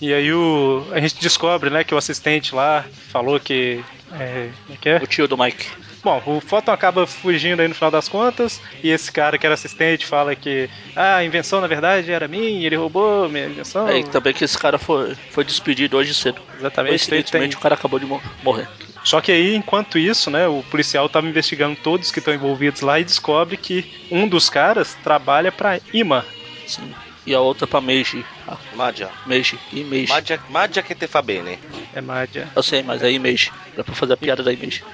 [0.00, 3.84] E aí o, a gente descobre, né, que o assistente lá falou que.
[4.18, 4.96] É, como é que é?
[4.96, 5.66] O tio do Mike.
[6.02, 9.52] Bom, o Photon acaba fugindo aí no final das contas, e esse cara que era
[9.54, 13.86] assistente fala que ah, a invenção na verdade era minha, ele roubou minha invenção.
[13.86, 16.40] É, e também que esse cara foi, foi despedido hoje cedo.
[16.58, 16.94] Exatamente.
[16.94, 18.66] Ele tem- Coincidentemente, o cara acabou de mo- morrer.
[19.04, 22.98] Só que aí, enquanto isso, né, o policial tava investigando todos que estão envolvidos lá
[22.98, 26.24] e descobre que um dos caras trabalha pra Ima.
[26.70, 26.94] Sim.
[27.26, 28.24] E a outra pra Meiji.
[28.46, 29.10] Ah, Madja.
[29.26, 29.58] Meiji.
[29.72, 30.12] E Meiji.
[30.12, 31.58] Madja, Madja que te fa bene.
[31.92, 32.48] É Mádia.
[32.54, 33.52] Eu sei, mas é Image.
[33.74, 34.84] Era pra fazer a piada da Image.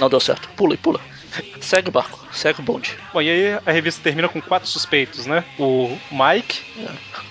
[0.00, 0.48] Não deu certo.
[0.56, 1.00] Pula e pula.
[1.60, 2.96] Segue o barco, segue o bonde.
[3.12, 5.44] Bom, e aí a revista termina com quatro suspeitos, né?
[5.58, 6.62] O Mike,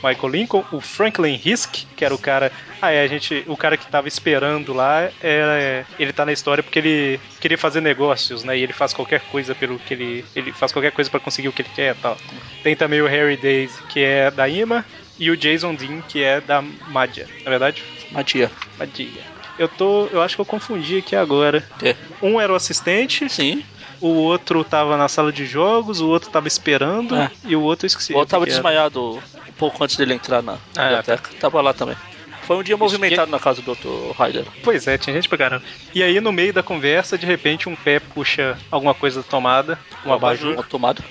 [0.03, 2.51] Michael Lincoln, o Franklin Hisk, que era o cara.
[2.81, 3.43] Ah, é, a gente.
[3.47, 7.81] O cara que tava esperando lá, é, ele tá na história porque ele queria fazer
[7.81, 8.57] negócios, né?
[8.57, 10.25] E ele faz qualquer coisa pelo que ele.
[10.35, 12.17] Ele faz qualquer coisa para conseguir o que ele quer e tal.
[12.63, 14.85] Tem também o Harry Days, que é da IMA,
[15.17, 17.27] e o Jason Dean, que é da Madia.
[17.43, 18.51] Na verdade, Matia.
[18.77, 19.37] Madia.
[19.57, 20.07] Eu tô.
[20.11, 21.67] Eu acho que eu confundi aqui agora.
[21.81, 21.95] É.
[22.21, 23.63] Um era o assistente, Sim.
[24.01, 27.31] O outro tava na sala de jogos, o outro tava esperando É.
[27.45, 28.13] e o outro eu esqueci.
[28.13, 31.29] O outro tava desmaiado um pouco antes dele entrar na Ah, biblioteca.
[31.39, 31.95] Tava lá também.
[32.43, 34.13] Foi um dia movimentado na casa do Dr.
[34.17, 34.45] Ryder.
[34.63, 35.63] Pois é, tinha gente pra caramba.
[35.93, 39.77] E aí, no meio da conversa, de repente, um pé puxa alguma coisa da tomada,
[40.05, 41.03] um abajur, Uma tomada.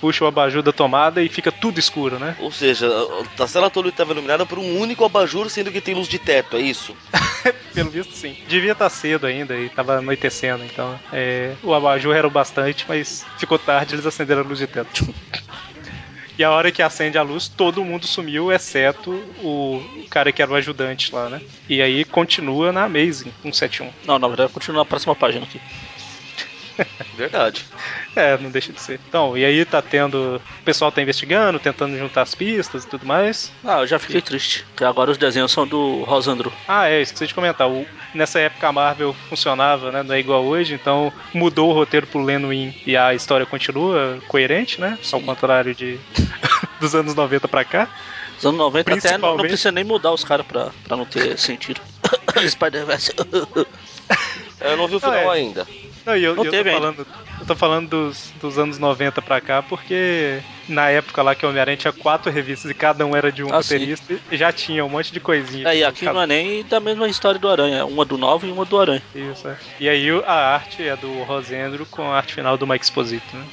[0.00, 2.36] Puxa o abajur da tomada e fica tudo escuro, né?
[2.40, 2.88] Ou seja,
[3.38, 6.56] a sala toda estava iluminada por um único abajur, sendo que tem luz de teto,
[6.56, 6.96] é isso?
[7.74, 8.36] Pelo visto, sim.
[8.48, 13.24] Devia estar cedo ainda e tava anoitecendo, então é, o abajur era o bastante, mas
[13.38, 15.06] ficou tarde, eles acenderam a luz de teto.
[16.38, 19.10] E a hora que acende a luz, todo mundo sumiu, exceto
[19.42, 21.40] o cara que era o ajudante lá, né?
[21.66, 23.90] E aí continua na Amazing, 171.
[24.04, 25.58] Não, na verdade, continua na próxima página aqui.
[27.16, 27.64] Verdade.
[28.14, 29.00] É, não deixa de ser.
[29.08, 30.40] Então, e aí tá tendo.
[30.60, 33.52] O pessoal tá investigando, tentando juntar as pistas e tudo mais.
[33.64, 34.64] Ah, eu já fiquei triste.
[34.68, 36.52] Porque agora os desenhos são do Rosandro.
[36.68, 37.68] Ah, é, esqueci de comentar.
[37.68, 40.02] O- nessa época a Marvel funcionava, né?
[40.02, 44.18] Não é igual hoje, então mudou o roteiro pro Len Wein e a história continua
[44.28, 44.98] coerente, né?
[45.12, 45.98] Ao contrário de
[46.80, 47.88] dos anos 90 pra cá.
[48.38, 51.38] Os anos 90 até não, não precisa nem mudar os caras pra, pra não ter
[51.38, 51.80] sentido.
[52.48, 53.12] Spider-Verse.
[54.60, 55.40] Eu não vi o final Ah, é.
[55.40, 55.66] ainda.
[56.06, 56.92] Não, e eu, Não eu teve tô ainda.
[56.94, 57.06] falando,
[57.40, 61.48] eu tô falando dos, dos anos 90 pra cá, porque na época lá que o
[61.48, 63.74] Homem-Aranha tinha quatro revistas e cada um era de um Ah, sim.
[63.74, 65.68] roteirista, e já tinha um monte de coisinha.
[65.68, 67.84] É, e aqui não é nem da mesma história do Aranha.
[67.84, 69.02] Uma do Nova e uma do Aranha.
[69.14, 69.56] Isso, é.
[69.80, 73.44] E aí a arte é do Rosendro com a arte final do Mike Exposito, né?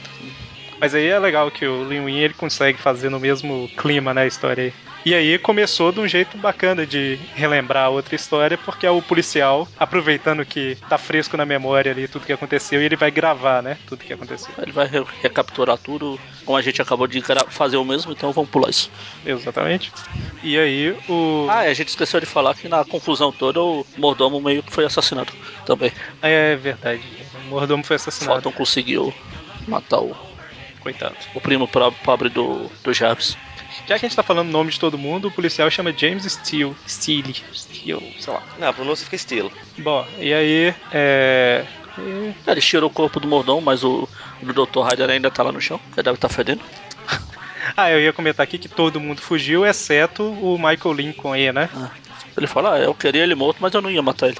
[0.79, 4.23] Mas aí é legal que o Lin Win ele consegue fazer no mesmo clima, né,
[4.23, 4.73] a história aí.
[5.05, 9.67] E aí começou de um jeito bacana de relembrar outra história, porque é o policial,
[9.77, 13.77] aproveitando que tá fresco na memória ali tudo que aconteceu, e ele vai gravar, né,
[13.85, 14.53] tudo que aconteceu.
[14.61, 16.17] Ele vai re- recapturar tudo.
[16.45, 18.89] Como a gente acabou de fazer o mesmo, então vamos pular isso.
[19.25, 19.91] Exatamente.
[20.41, 21.47] E aí o...
[21.49, 24.85] Ah, a gente esqueceu de falar que na confusão toda o mordomo meio que foi
[24.85, 25.31] assassinado
[25.65, 25.91] também.
[26.21, 27.01] É verdade,
[27.45, 28.41] o mordomo foi assassinado.
[28.41, 29.13] Falton conseguiu
[29.67, 30.15] matar o,
[30.83, 31.15] Coitado.
[31.33, 31.67] o primo
[32.03, 33.37] pobre do, do Jarvis.
[33.87, 36.23] Já que a gente tá falando o nome de todo mundo, o policial chama James
[36.25, 36.75] Steele.
[36.85, 37.33] Steele.
[37.53, 38.43] Steele, sei lá.
[38.59, 39.51] Não, a pronúncia fica estilo.
[39.77, 41.65] Bom, e aí, é...
[41.97, 44.07] e- Ele tirou o corpo do mordomo, mas o,
[44.41, 44.81] o do Dr.
[44.81, 45.79] Ryder ainda tá lá no chão.
[45.95, 46.61] Ele deve estar fedendo.
[47.77, 51.69] Ah, eu ia comentar aqui que todo mundo fugiu, exceto o Michael Lincoln aí, né?
[52.37, 54.37] Ele fala, ah, eu queria ele morto, mas eu não ia matar ele.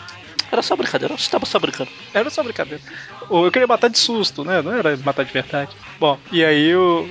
[0.53, 1.89] Era só brincadeira, você tava só brincando.
[2.13, 2.79] Era só brincadeira.
[3.27, 4.61] Eu queria matar de susto, né?
[4.61, 5.75] Não era matar de verdade.
[5.99, 7.07] Bom, e aí o,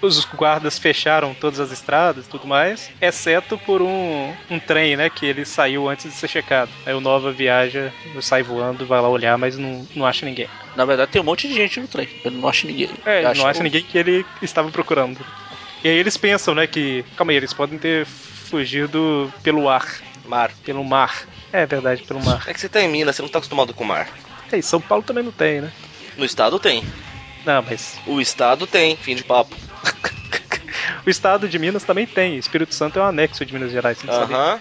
[0.00, 4.96] o- os guardas fecharam todas as estradas e tudo mais, exceto por um, um trem,
[4.96, 5.10] né?
[5.10, 6.70] Que ele saiu antes de ser checado.
[6.86, 10.46] Aí o Nova viaja, sai voando, vai lá olhar, mas não, não acha ninguém.
[10.76, 12.06] Na verdade, tem um monte de gente no trem.
[12.24, 12.88] Ele não acha ninguém.
[13.04, 15.18] É, Ele não acha o- ninguém que ele estava procurando.
[15.82, 17.04] E aí eles pensam, né, que.
[17.16, 19.86] Calma aí, eles podem ter fugido pelo ar.
[20.30, 20.52] Mar.
[20.64, 21.24] Pelo mar.
[21.52, 22.44] É verdade, pelo mar.
[22.46, 24.08] É que você tá em Minas, você não tá acostumado com o mar.
[24.52, 25.72] É, e São Paulo também não tem, né?
[26.16, 26.84] No estado tem.
[27.44, 27.98] Não, mas.
[28.06, 29.54] O estado tem, fim de papo.
[31.06, 32.36] O estado de Minas também tem.
[32.36, 34.12] Espírito Santo é um anexo de Minas Gerais, não?
[34.12, 34.60] Aham.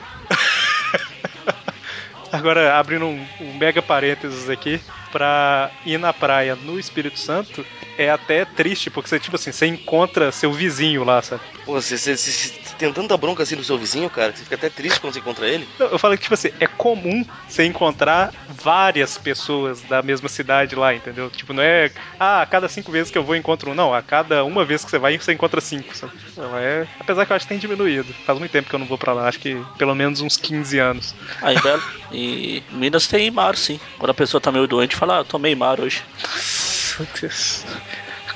[2.32, 4.80] Agora, abrindo um, um mega parênteses aqui,
[5.12, 7.66] pra ir na praia no Espírito Santo
[7.98, 11.42] é até triste, porque você, tipo assim, você encontra seu vizinho lá, sabe?
[11.66, 14.44] Pô, você, você- você- você tem tanta bronca assim do seu vizinho, cara, que você
[14.46, 15.68] fica até triste quando você encontra ele.
[15.78, 20.76] Não, Eu falo que, tipo assim, é comum você encontrar várias pessoas da mesma cidade
[20.76, 21.30] lá, entendeu?
[21.30, 23.76] Tipo, não é, ah, a cada cinco vezes que eu vou eu encontro um.
[23.76, 26.14] Não, a cada uma vez que você vai, você encontra cinco, sabe?
[26.36, 26.88] Não, é...
[27.00, 28.14] Apesar que eu acho que tem diminuído.
[28.26, 30.80] Faz muito tempo que eu não vou pra lá, acho que pelo menos uns 15
[30.80, 31.14] anos.
[31.42, 31.82] Aí, Belo.
[32.12, 33.80] E Minas tem mar, sim.
[34.00, 36.04] Quando a pessoa tá meio doente, fala, ah, eu tomei mar hoje.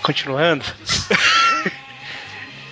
[0.01, 0.65] Continuando.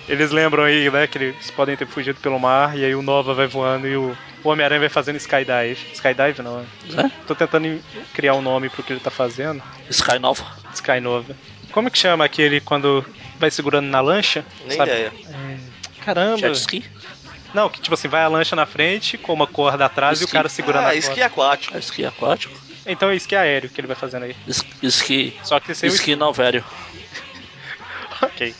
[0.08, 3.32] Eles lembram aí, né, que eles podem ter fugido pelo mar, e aí o Nova
[3.34, 5.78] vai voando e o, o Homem-Aranha vai fazendo skydive.
[5.94, 7.10] Skydive não, Né?
[7.26, 7.80] tô tentando
[8.12, 9.62] criar um nome pro que ele tá fazendo.
[9.88, 10.44] Sky Nova.
[10.74, 11.34] Sky Nova.
[11.70, 13.02] Como que chama aquele quando
[13.38, 14.44] vai segurando na lancha?
[14.66, 14.90] Nem sabe?
[14.90, 15.12] ideia.
[16.04, 16.36] Caramba!
[16.38, 16.84] Jet ski.
[17.54, 20.26] Não, que tipo assim, vai a lancha na frente, com uma corda atrás e o
[20.26, 20.36] Esqui.
[20.36, 21.26] cara segurando Ah, a esqui corda.
[21.26, 21.76] aquático.
[21.76, 22.60] É Esqui aquático.
[22.86, 24.36] Então é esqui aéreo que ele vai fazendo aí.
[24.46, 25.36] Es- Esqui.
[25.44, 26.64] Só que sem o Esqui novério.
[28.22, 28.54] Ok.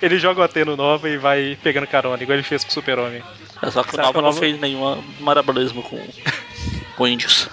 [0.00, 2.72] Ele joga o AT no Nova e vai pegando carona, igual ele fez com o
[2.72, 3.22] Super-Homem.
[3.62, 6.00] É só que o Nova não fez nenhum marabolismo com,
[6.96, 7.48] com índios.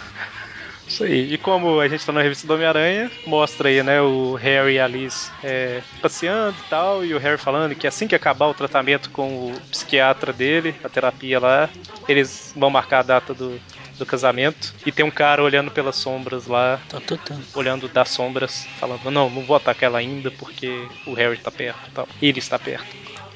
[0.88, 1.34] Isso aí.
[1.34, 4.80] E como a gente tá na revista do Homem-Aranha, mostra aí, né, o Harry e
[4.80, 8.54] a Liz é, passeando e tal, e o Harry falando que assim que acabar o
[8.54, 11.70] tratamento com o psiquiatra dele, a terapia lá,
[12.08, 13.60] eles vão marcar a data do,
[13.98, 14.74] do casamento.
[14.86, 17.36] E tem um cara olhando pelas sombras lá, Tá, tá, tá.
[17.56, 21.80] olhando das sombras, falando: Não, não vou atacar ela ainda porque o Harry tá perto
[21.88, 22.08] e tal.
[22.22, 22.96] Ele está perto.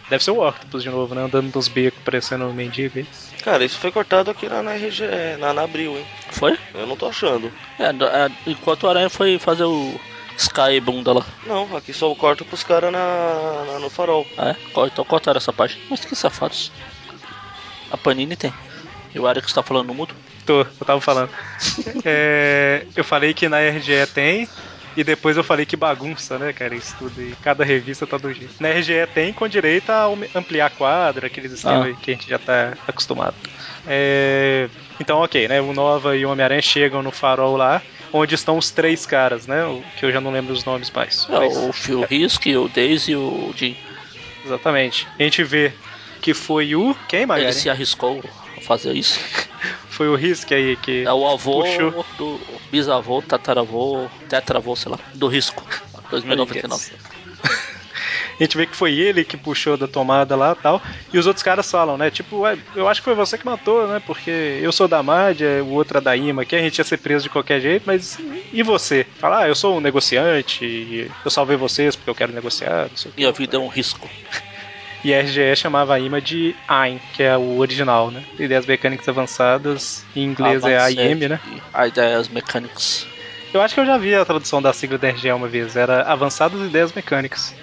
[0.09, 1.21] Deve ser o Octopus de novo, né?
[1.21, 3.07] Andando nos becos, parecendo um mendigo aí.
[3.43, 5.05] Cara, isso foi cortado aqui na, na RGE,
[5.39, 6.05] na, na Abril, hein?
[6.31, 6.59] Foi?
[6.73, 7.49] Eu não tô achando.
[7.79, 9.97] É, é, enquanto o Aranha foi fazer o
[10.37, 11.25] Sky bunda lá.
[11.47, 14.27] Não, aqui só corta pros caras na, na- no farol.
[14.37, 14.55] Ah, é?
[14.87, 15.81] Então cortaram essa página.
[15.89, 16.71] Mas que safados.
[17.89, 18.53] A Panini tem.
[19.15, 20.13] E o Alex tá falando no mudo?
[20.45, 21.29] Tô, eu tava falando.
[22.03, 24.47] É, eu falei que na RGE tem,
[24.97, 26.75] e depois eu falei que bagunça, né, cara?
[26.75, 27.21] Isso tudo.
[27.21, 28.53] E cada revista tá do jeito.
[28.59, 31.85] Na RGE tem com direito a ampliar a quadra, aqueles esquemas Ah.
[31.85, 33.35] aí que a gente já tá acostumado.
[33.87, 34.67] É,
[34.99, 35.61] então, ok, né?
[35.61, 37.81] O Nova e o Homem-Aranha chegam no farol lá,
[38.11, 39.63] onde estão os três caras, né?
[39.65, 41.27] o- Que eu já não lembro os nomes mais.
[41.29, 43.75] É, Mas- o Phil Risk, o Daisy e o Jim.
[44.45, 45.07] Exatamente.
[45.19, 45.71] A gente vê
[46.21, 46.95] que foi o.
[47.07, 47.45] Quem, Magari?
[47.47, 48.23] Ele se arriscou
[48.61, 49.19] fazer isso.
[49.89, 51.03] Foi o Risk aí que.
[51.05, 52.05] É o avô Puxou.
[52.17, 52.39] do
[52.71, 55.63] bisavô, tataravô, tetravô, sei lá, do risco.
[56.09, 56.91] 2099.
[58.39, 60.81] A gente vê que foi ele que puxou da tomada lá e tal.
[61.13, 62.09] E os outros caras falam, né?
[62.09, 64.01] Tipo, "Ué, eu acho que foi você que matou, né?
[64.03, 66.97] Porque eu sou da Mádia, o outro é da Ima, que a gente ia ser
[66.97, 68.17] preso de qualquer jeito, mas
[68.51, 69.05] e você?
[69.19, 73.11] Fala, ah, eu sou um negociante, eu salvei vocês porque eu quero negociar, não sei.
[73.15, 74.09] Minha vida é um risco.
[75.03, 78.23] E a RGE chamava a Ima de AIM, que é o original, né?
[78.39, 81.39] Ideias mecânicas avançadas, em inglês é AIM, né?
[81.87, 83.07] Ideas Mechanics.
[83.53, 86.03] Eu acho que eu já vi a tradução da sigla da RGE uma vez, era
[86.03, 87.53] Avançadas Ideias Mecânicas.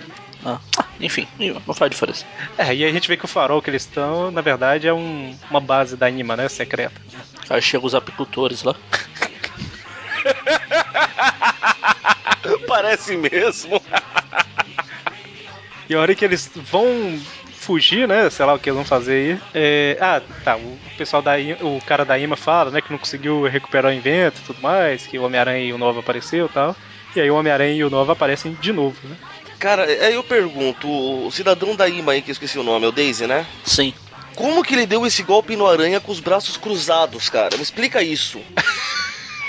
[0.44, 0.58] Ah,
[1.00, 1.26] enfim,
[1.66, 2.24] não faz diferença.
[2.56, 4.92] É, e aí a gente vê que o farol que eles estão, na verdade, é
[4.92, 6.48] um- uma base da IMA, né?
[6.48, 7.00] Secreta.
[7.48, 8.74] Aí chegam os apicultores lá.
[12.66, 13.80] Parece mesmo.
[15.88, 17.18] E a hora que eles vão
[17.52, 18.28] fugir, né?
[18.30, 19.40] Sei lá o que eles vão fazer aí.
[19.54, 20.56] é, Ah, tá.
[20.56, 22.80] O pessoal da IMA, o cara da IMA fala, né?
[22.80, 26.00] Que não conseguiu recuperar o invento e tudo mais, que o Homem-Aranha e o Nova
[26.00, 26.76] apareceu e tal.
[27.16, 29.16] E aí o Homem-Aranha e o Nova aparecem de novo, né?
[29.58, 32.88] Cara, aí eu pergunto, o cidadão da IMA aí, que eu esqueci o nome, é
[32.88, 33.44] o Daisy, né?
[33.64, 33.92] Sim.
[34.36, 37.56] Como que ele deu esse golpe no aranha com os braços cruzados, cara?
[37.56, 38.40] Me explica isso.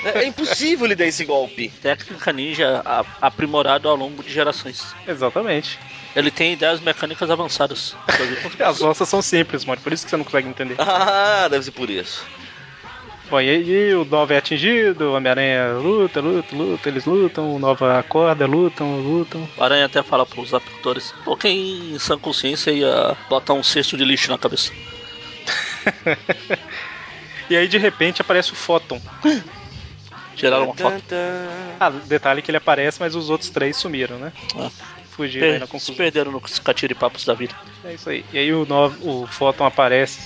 [0.02, 1.68] É, é impossível ele dar esse golpe.
[1.82, 2.82] Técnica ninja
[3.22, 4.96] aprimorado ao longo de gerações.
[5.06, 5.78] Exatamente.
[6.16, 7.96] Ele tem ideias mecânicas avançadas.
[8.60, 9.82] As nossas são simples, mano.
[9.82, 10.76] Por isso que você não consegue entender.
[10.80, 12.26] Ah, deve ser por isso.
[13.30, 17.60] Bom, e aí o Nova é atingido, o Homem-Aranha luta, luta, luta, eles lutam, o
[17.60, 19.48] Nova acorda, lutam, lutam.
[19.56, 23.96] O Aranha até fala pros apicultores: Pô, quem em sã consciência ia botar um cesto
[23.96, 24.72] de lixo na cabeça?
[27.50, 29.02] E aí de repente aparece o Photon.
[30.36, 31.04] Tiraram uma foto.
[31.80, 34.32] Ah, detalhe que ele aparece, mas os outros três sumiram, né?
[34.56, 34.70] Ah.
[35.20, 35.96] Fugiram aí Per na se confusão.
[35.96, 37.54] perderam nos catiripapos da vida.
[37.84, 38.24] É isso aí.
[38.32, 40.18] E aí o, Nova, o Photon aparece.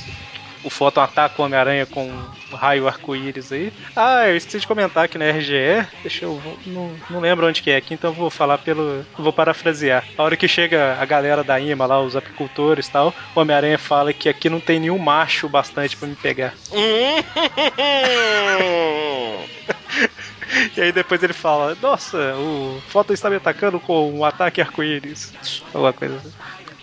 [0.63, 3.73] O Photon ataca o Homem-Aranha com um raio arco-íris aí.
[3.95, 5.85] Ah, eu esqueci de comentar que na RGE.
[6.03, 6.39] Deixa eu.
[6.67, 9.03] Não, não lembro onde que é aqui, então eu vou falar pelo.
[9.17, 10.05] Vou parafrasear.
[10.15, 13.79] A hora que chega a galera da IMA lá, os apicultores e tal, o Homem-Aranha
[13.79, 16.53] fala que aqui não tem nenhum macho bastante pra me pegar.
[20.83, 25.31] Aí depois ele fala: Nossa, o Photon está me atacando com um ataque arco-íris.
[25.73, 26.31] Alguma coisa assim.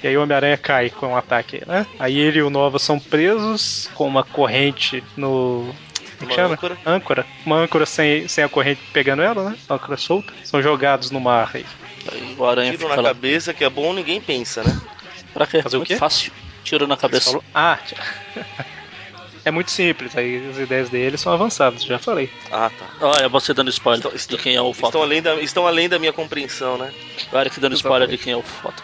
[0.03, 1.87] E aí o Homem-Aranha cai com um ataque, né?
[1.99, 5.75] Aí ele e o Nova são presos com uma corrente no.
[5.75, 6.55] Como é que Uma chama?
[6.55, 6.79] âncora.
[6.87, 7.27] Âncora.
[7.45, 9.57] Uma âncora sem, sem a corrente pegando ela, né?
[9.69, 10.33] Âncora solta.
[10.45, 11.67] São jogados no mar aí.
[12.11, 13.15] Aí o Aranha Tiro fica na lá.
[13.15, 14.81] cabeça que é bom, ninguém pensa, né?
[15.35, 15.63] Pra quê?
[15.63, 15.97] Fazer o Muito quê?
[15.97, 16.33] fácil.
[16.65, 17.39] Tiro na cabeça.
[17.55, 17.79] Ah,
[19.45, 20.17] é muito simples.
[20.17, 22.31] Aí as ideias dele são avançadas, já falei.
[22.51, 22.87] Ah, tá.
[23.07, 25.03] Olha, você dando spoiler Estão, estão- de quem é o estão, foto.
[25.03, 26.93] além da, estão além da minha compreensão, né?
[27.33, 28.83] O Eric dando spoiler de quem é o foto.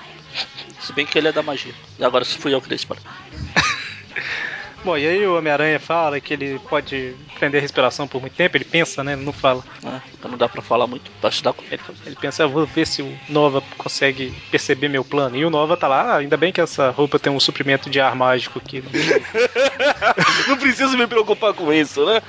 [0.80, 1.74] Se bem que ele é da magia.
[1.98, 3.04] E agora se fui eu que dei spoiler.
[4.86, 8.56] Bom, e aí o Homem-Aranha fala que ele pode prender a respiração por muito tempo.
[8.56, 9.14] Ele pensa, né?
[9.14, 9.64] Ele não fala.
[9.82, 10.00] né?
[10.14, 11.10] Então não dá pra falar muito.
[11.20, 11.74] Pra te dar conta.
[11.74, 15.36] Ele, ele pensa, eu vou ver se o Nova consegue perceber meu plano.
[15.36, 18.00] E o Nova tá lá, ah, ainda bem que essa roupa tem um suprimento de
[18.00, 18.80] ar mágico aqui.
[20.46, 22.22] Não preciso me preocupar com isso, né?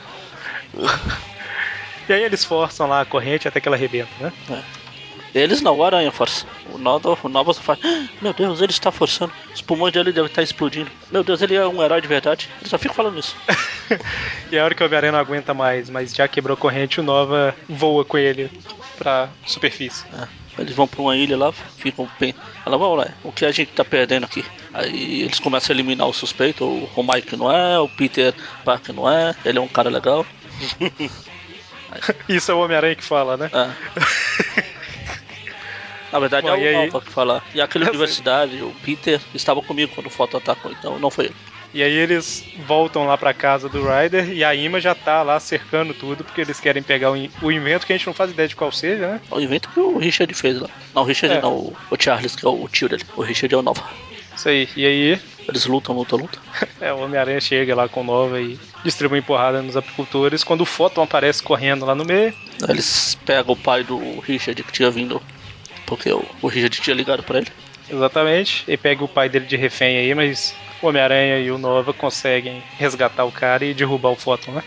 [2.10, 4.32] E aí eles forçam lá a corrente até que ela arrebenta, né?
[5.40, 6.46] Eles não, o Aranha força.
[6.74, 7.80] O Nova, o Nova só faz.
[7.84, 9.32] "Ah, Meu Deus, ele está forçando.
[9.54, 10.90] Os pulmões dele devem estar explodindo.
[11.12, 12.50] Meu Deus, ele é um herói de verdade.
[12.62, 13.36] Eu só fico falando isso.
[14.52, 17.56] E a hora que o Homem-Aranha não aguenta mais, mas já quebrou corrente, o Nova
[17.70, 18.50] voa com ele
[18.98, 20.06] pra superfície.
[20.14, 20.28] É.
[20.62, 22.34] Eles vão pra uma ilha lá, ficam bem.
[22.66, 24.44] Ela, vamos lá, o que a gente tá perdendo aqui?
[24.74, 28.34] Aí eles começam a eliminar o suspeito, o, o Mike não é, o Peter
[28.66, 30.26] Parker não é, ele é um cara legal.
[32.28, 33.50] Isso é o Homem-Aranha que fala, né?
[33.54, 34.77] É.
[36.12, 37.44] Na verdade Bom, é e aí- o Alpha que fala.
[37.54, 37.92] E aquele sei.
[37.94, 41.36] universidade, o Peter, estava comigo quando o Foto atacou, então não foi ele.
[41.74, 45.38] E aí eles voltam lá pra casa do Ryder e a Ima já tá lá
[45.40, 48.32] cercando tudo porque eles querem pegar o, in- o invento que a gente não faz
[48.32, 49.22] ideia de qual seja, né?
[49.30, 50.70] O evento que o Richard fez lá.
[50.96, 51.42] Não, o Richard É.
[51.42, 53.04] não, o, o Charles, que é o tio dele.
[53.18, 53.84] O Richard é o Nova.
[54.36, 54.70] Isso aí.
[54.78, 56.42] E aí Eles lutam, lutam, lutam.
[56.80, 61.04] é, o Homem-Aranha chega lá com Nova e distribui porrada nos apicultores quando o Photon
[61.04, 62.34] aparece correndo lá no meio.
[62.68, 65.22] Eles pegam o pai do Richard que tinha vindo.
[65.88, 67.48] Porque o, o Richard tinha ligado pra ele.
[67.90, 68.64] Exatamente.
[68.68, 72.62] E pega o pai dele de refém aí, mas o Homem-Aranha e o Nova conseguem
[72.78, 74.64] resgatar o cara e derrubar o Photon, né?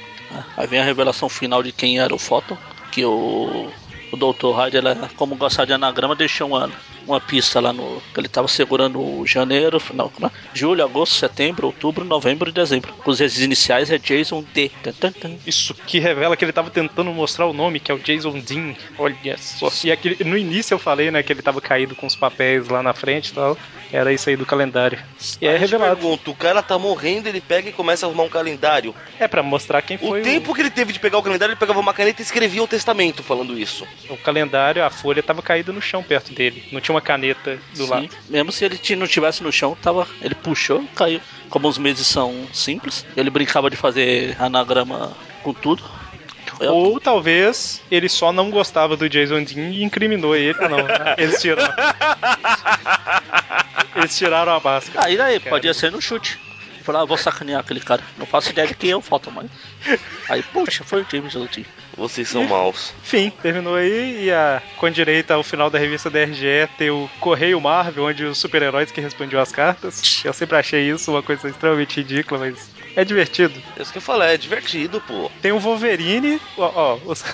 [0.56, 2.56] Aí vem a revelação final de quem era o Photon.
[2.90, 3.70] Que o,
[4.12, 4.52] o Dr.
[4.56, 6.70] Hyde, ela, como gostar de anagrama, deixou uma,
[7.06, 8.02] uma pista lá no.
[8.12, 10.30] que ele tava segurando o janeiro, não, como é?
[10.52, 12.94] julho, agosto, setembro, outubro, novembro e dezembro.
[13.04, 14.70] Os iniciais é Jason D.
[14.82, 15.30] Tan, tan, tan.
[15.46, 18.74] Isso que revela que ele tava tentando mostrar o nome, que é o Jason Dean.
[18.98, 19.70] Olha só.
[19.84, 22.82] E aquele, no início eu falei, né, que ele tava caído com os papéis lá
[22.82, 23.56] na frente e tal.
[23.92, 24.98] Era isso aí do calendário.
[25.40, 25.96] E é Aí eu te revelado.
[25.96, 28.94] pergunto, o cara tá morrendo, ele pega e começa a arrumar um calendário.
[29.18, 31.58] É pra mostrar quem O foi tempo que ele teve de pegar o calendário, ele
[31.58, 33.86] pegava uma caneta e escrevia o testamento falando isso.
[34.08, 36.64] O, calendário, a folha tava caída no chão perto dele.
[36.72, 38.08] Não tinha uma caneta do Sim, lado.
[38.28, 41.20] mesmo se ele não tivesse no chão, tava, ele puxou, caiu.
[41.48, 45.82] Como os meses são simples, ele brincava de fazer anagrama com tudo.
[46.58, 50.56] Eu- Ou talvez ele só não gostava do Jason Dean e incriminou ele.
[50.60, 50.84] Ah, não.
[50.86, 51.14] né?
[51.18, 51.74] Eles tiraram.
[53.96, 55.06] Eles tiraram a máscara.
[55.06, 55.50] Aí daí, Cara.
[55.50, 56.38] podia ser no chute.
[56.90, 58.02] Falar, ah, vou sacanear aquele cara.
[58.18, 59.48] Não faço ideia de quem eu falta, mas.
[60.28, 61.64] Aí, puxa, foi o James Lutin.
[61.96, 62.92] Vocês são maus.
[63.00, 67.08] Enfim, terminou aí e a, com direito ao final da revista da RGE ter o
[67.20, 70.22] Correio Marvel, onde os super-heróis que respondiam as cartas.
[70.24, 73.62] Eu sempre achei isso uma coisa extremamente ridícula, mas é divertido.
[73.76, 75.30] É isso que eu falei, é divertido, pô.
[75.40, 77.24] Tem o Wolverine, ó, ó, os-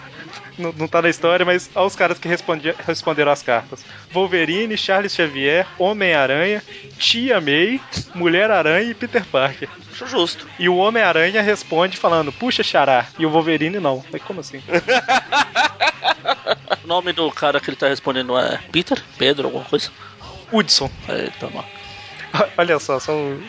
[0.59, 3.85] não, não tá na história, mas ó os caras que respondi- responderam as cartas.
[4.13, 6.63] Wolverine, Charles Xavier, Homem-Aranha,
[6.99, 7.81] Tia May,
[8.15, 9.69] Mulher-Aranha e Peter Parker.
[9.93, 10.47] Acho justo.
[10.59, 13.07] E o Homem-Aranha responde falando, puxa, Xará.
[13.19, 14.03] E o Wolverine não.
[14.03, 14.63] Falei, como assim?
[16.85, 19.03] O nome do cara que ele tá respondendo é Peter?
[19.19, 19.91] Pedro, alguma coisa?
[20.53, 20.91] Hudson.
[21.09, 21.65] Aí, tá bom.
[22.57, 23.43] Olha só, só o,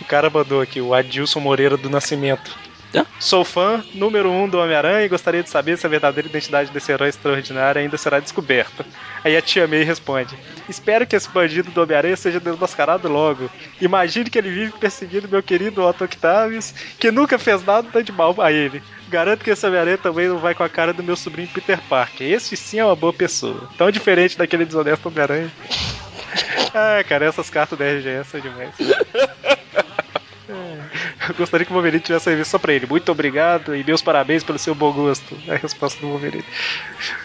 [0.00, 2.56] o cara mandou aqui, o Adilson Moreira do Nascimento.
[2.94, 3.04] É?
[3.18, 6.92] Sou fã número um do Homem-Aranha e gostaria de saber se a verdadeira identidade desse
[6.92, 8.86] herói extraordinário ainda será descoberta.
[9.24, 10.38] Aí a tia May responde:
[10.68, 13.50] Espero que esse bandido do Homem-Aranha seja desmascarado logo.
[13.80, 18.40] Imagine que ele vive perseguindo meu querido Otto Octavius, que nunca fez nada de mal
[18.40, 18.80] a ele.
[19.08, 22.30] Garanto que esse Homem-Aranha também não vai com a cara do meu sobrinho Peter Parker.
[22.30, 23.68] Esse sim é uma boa pessoa.
[23.76, 25.50] Tão diferente daquele desonesto Homem-Aranha.
[26.76, 28.74] Ah, cara, essas cartas da RGS são demais.
[30.48, 32.86] É, Eu gostaria que o Wolverine tivesse serviço só pra ele.
[32.86, 35.36] Muito obrigado e meus parabéns pelo seu bom gosto.
[35.46, 36.44] É a resposta do Wolverine.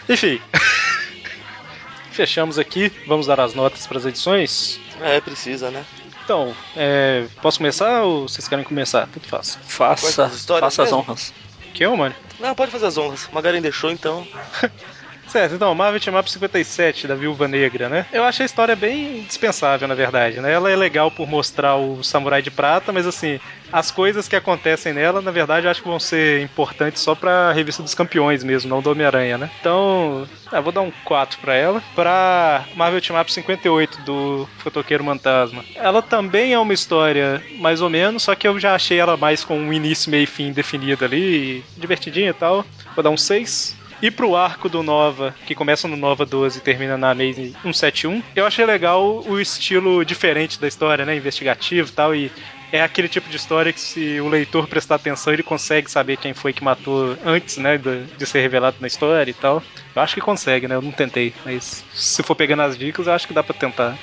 [0.08, 0.40] Enfim.
[2.12, 2.92] Fechamos aqui.
[3.06, 4.80] Vamos dar as notas para as edições.
[5.00, 5.84] É, precisa, né?
[6.24, 9.08] Então, é, posso começar ou vocês querem começar?
[9.08, 9.58] Tudo fácil.
[9.62, 10.98] Faça, faça as mesmo?
[10.98, 11.32] honras.
[11.74, 12.14] Que eu, mano?
[12.38, 13.28] Não, pode fazer as honras.
[13.32, 14.26] Magarin deixou, então.
[15.30, 18.04] Certo, então, Marvel Team Up 57, da Viúva Negra, né?
[18.12, 20.52] Eu achei a história bem dispensável, na verdade, né?
[20.52, 23.38] Ela é legal por mostrar o Samurai de Prata, mas assim,
[23.72, 27.52] as coisas que acontecem nela, na verdade, eu acho que vão ser importantes só pra
[27.52, 29.50] revista dos campeões mesmo, não do Homem-Aranha, né?
[29.60, 31.80] Então, ah, vou dar um 4 pra ela.
[31.94, 35.64] Pra Marvel Team Up 58, do Fotoqueiro Fantasma.
[35.76, 39.44] Ela também é uma história mais ou menos, só que eu já achei ela mais
[39.44, 42.64] com um início, meio e fim definido ali, divertidinha e tal.
[42.96, 43.78] Vou dar um 6.
[44.02, 48.22] E pro arco do Nova, que começa no Nova 12 e termina na Amazing 171,
[48.34, 51.14] eu achei legal o estilo diferente da história, né?
[51.14, 52.14] Investigativo e tal.
[52.14, 52.32] E
[52.72, 56.32] é aquele tipo de história que, se o leitor prestar atenção, ele consegue saber quem
[56.32, 57.76] foi que matou antes, né?
[57.76, 59.62] De, ser revelado na história e tal.
[59.94, 60.76] Eu acho que consegue, né?
[60.76, 63.98] Eu não tentei, mas se for pegando as dicas, eu acho que dá pra tentar.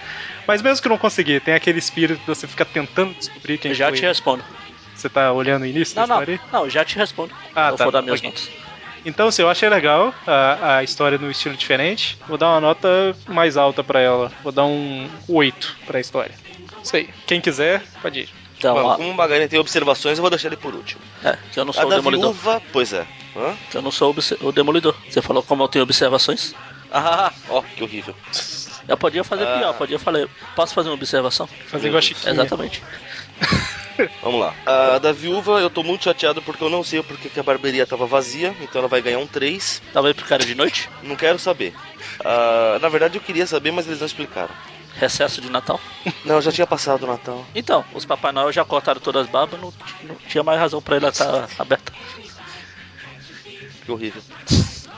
[0.45, 3.75] Mas mesmo que não conseguir, tem aquele espírito de você ficar tentando descobrir quem Eu
[3.75, 3.97] já foi.
[3.97, 4.43] te respondo.
[4.93, 6.41] Você tá olhando o início Não, da não, história?
[6.51, 7.33] não, eu já te respondo.
[7.55, 8.29] Ah, eu tá, vou dar minhas ok.
[8.29, 8.66] notas.
[9.05, 12.17] Então, assim, eu achei legal a, a história no estilo diferente.
[12.27, 14.31] Vou dar uma nota mais alta pra ela.
[14.43, 16.33] Vou dar um 8 pra história.
[16.83, 17.09] Isso aí.
[17.25, 18.29] Quem quiser, pode ir.
[18.57, 20.99] Então, Bom, a- como o Magarin tem observações, eu vou deixar ele por último.
[21.23, 22.33] é, que eu não A sou o da demolidor.
[22.33, 23.05] viúva, pois é.
[23.35, 23.53] Hã?
[23.69, 24.95] Que eu não sou o demolidor.
[25.07, 26.55] Você falou como eu tenho observações?
[26.91, 28.15] Ah, ó, que horrível.
[28.87, 29.57] Eu podia fazer Ah.
[29.59, 30.27] pior, podia falar.
[30.55, 31.47] Posso fazer uma observação?
[31.67, 32.33] Fazer igual a Chiquinha.
[32.33, 32.81] Exatamente.
[34.21, 34.53] Vamos lá.
[34.65, 37.85] A da viúva, eu tô muito chateado porque eu não sei porque que a barbearia
[37.85, 39.81] tava vazia, então ela vai ganhar um 3.
[39.93, 40.89] Tava aí pro cara de noite?
[41.03, 41.73] Não quero saber.
[42.23, 44.53] Ah, na verdade, eu queria saber, mas eles não explicaram.
[44.95, 45.79] Recesso de Natal?
[46.25, 47.45] Não, já tinha passado o Natal.
[47.53, 49.71] Então, os Papai Noel já cortaram todas as barbas, não,
[50.03, 51.93] não tinha mais razão pra ele estar aberta.
[53.85, 54.21] que horrível.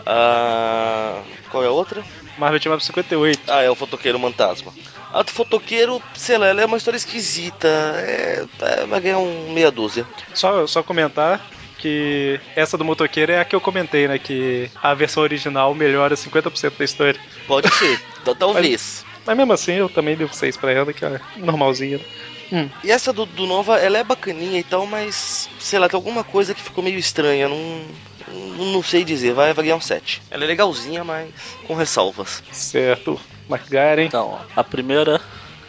[0.06, 1.22] Ah,
[1.52, 2.02] qual é a outra?
[2.40, 3.42] Marvel Team Up 58.
[3.48, 4.74] Ah, é o Fotoqueiro Fantasma.
[5.14, 7.68] A do Fotoqueiro, sei lá, ela é uma história esquisita.
[7.68, 10.06] É, é, vai ganhar um meia dúzia.
[10.34, 11.42] Só, só comentar
[11.80, 14.20] que essa do motoqueiro é a que eu comentei, né?
[14.20, 17.20] Que a versão original melhora 50% da história.
[17.48, 19.06] Pode ser, Tal- talvez.
[19.26, 21.98] Mas mesmo assim, eu também devo 6 pra ela, que é normalzinha.
[21.98, 22.04] né?
[22.52, 22.70] Hum.
[22.84, 26.24] E essa do, do Nova, ela é bacaninha e tal, mas sei lá, tem alguma
[26.24, 27.48] coisa que ficou meio estranha.
[27.48, 27.86] Não,
[28.28, 30.22] não, não sei dizer, vai, vai ganhar um 7.
[30.30, 31.30] Ela é legalzinha, mas
[31.66, 32.44] com ressalvas.
[32.52, 33.20] Certo.
[33.50, 34.06] McGaren.
[34.06, 35.22] Então, a primeira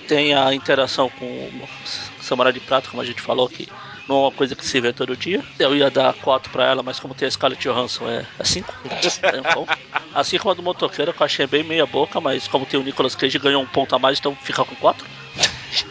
[0.07, 1.69] tem a interação com o
[2.21, 3.69] Samurai de Prata, como a gente falou, que
[4.09, 5.45] não é uma coisa que se vê todo dia.
[5.59, 8.75] Eu ia dar 4 pra ela, mas como tem a Scarlett Johansson, é 5.
[9.23, 9.67] É um.
[10.13, 12.83] Assim como a do Motoqueiro, que eu achei bem meia boca, mas como tem o
[12.83, 15.07] Nicolas Cage, ganhou um ponto a mais, então fica com 4.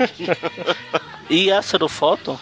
[1.29, 2.37] e essa do Photon,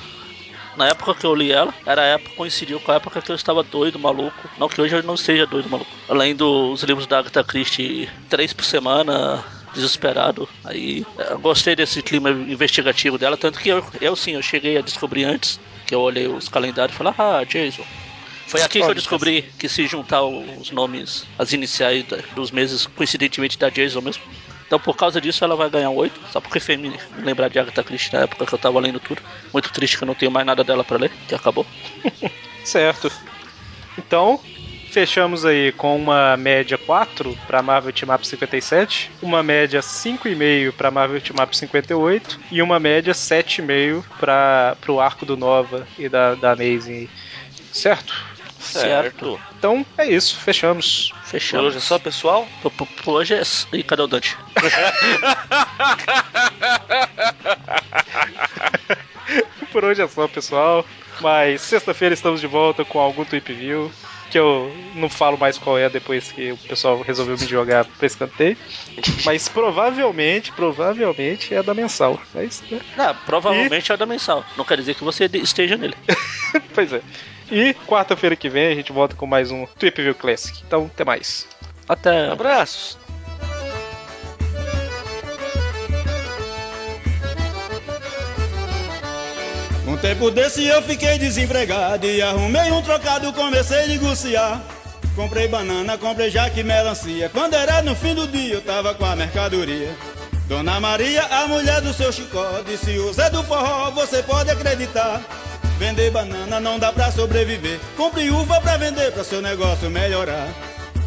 [0.78, 3.36] na época que eu li ela, era a época coincidiu com a época que eu
[3.36, 4.49] estava doido, maluco.
[4.60, 5.91] Não que hoje eu não esteja doido, maluco.
[6.08, 9.43] Além dos livros da Agatha Christie, três por semana,
[9.74, 10.47] desesperado.
[10.64, 14.82] Aí eu gostei desse clima investigativo dela, tanto que eu, eu sim, eu cheguei a
[14.82, 17.86] descobrir antes, que eu olhei os calendários e falei, ah, Jason.
[18.47, 23.60] Foi aqui que eu descobri que se juntar os nomes, as iniciais dos meses, coincidentemente
[23.60, 24.24] da Jason mesmo.
[24.68, 26.93] Então por causa disso ela vai ganhar um 8, só porque fez me
[27.24, 29.22] lembrar de Agatha Christie na época que eu tava lendo tudo.
[29.51, 31.65] Muito triste que eu não tenho mais nada dela pra ler, que acabou.
[32.65, 33.09] Certo.
[33.97, 34.39] Então,
[34.91, 40.91] fechamos aí com uma média 4 para Marvel Team Up 57, uma média 5,5 para
[40.91, 46.36] Marvel Team Up 58 e uma média 7,5 para o arco do Nova e da,
[46.36, 47.07] da Amazing.
[47.72, 48.36] Certo?
[48.60, 49.39] Certo.
[49.58, 51.12] Então é isso, fechamos.
[51.12, 51.68] Por Fechamos.
[51.68, 52.47] hoje é só, pessoal?
[52.62, 53.41] Por, por- por hoje é.
[53.74, 54.36] E cadê o Dante?
[59.72, 60.86] Por hoje é só, pessoal.
[61.20, 63.91] Mas sexta-feira estamos de volta com algum Tweep View.
[64.30, 68.05] Que eu não falo mais qual é depois que o pessoal resolveu me jogar pra
[68.08, 68.58] escanteio.
[69.26, 72.20] Mas provavelmente, provavelmente é da mensal.
[72.36, 72.82] É isso, né?
[72.97, 74.43] Ah, provavelmente é o da mensal.
[74.58, 75.95] Não quer dizer que você esteja nele.
[76.76, 77.01] pois é.
[77.49, 80.61] E quarta-feira que vem a gente volta com mais um Tweep View Classic.
[80.65, 81.47] Então, até mais.
[81.87, 82.29] Até.
[82.29, 82.97] Abraços.
[89.87, 94.61] Um tempo desse eu fiquei desempregado e arrumei um trocado, comecei a negociar.
[95.15, 97.29] Comprei banana, comprei jaque e melancia.
[97.29, 99.95] Quando era no fim do dia, eu tava com a mercadoria.
[100.47, 105.21] Dona Maria, a mulher do seu Chicó, disse: O Zé do Forró, você pode acreditar.
[105.78, 107.80] Vender banana não dá pra sobreviver.
[107.95, 110.47] Compre uva pra vender, pra seu negócio melhorar.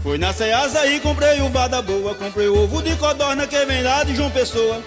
[0.03, 2.15] Fui na Ceasa e comprei uva da boa.
[2.15, 4.81] Comprei ovo de codorna que vem lá de João Pessoa.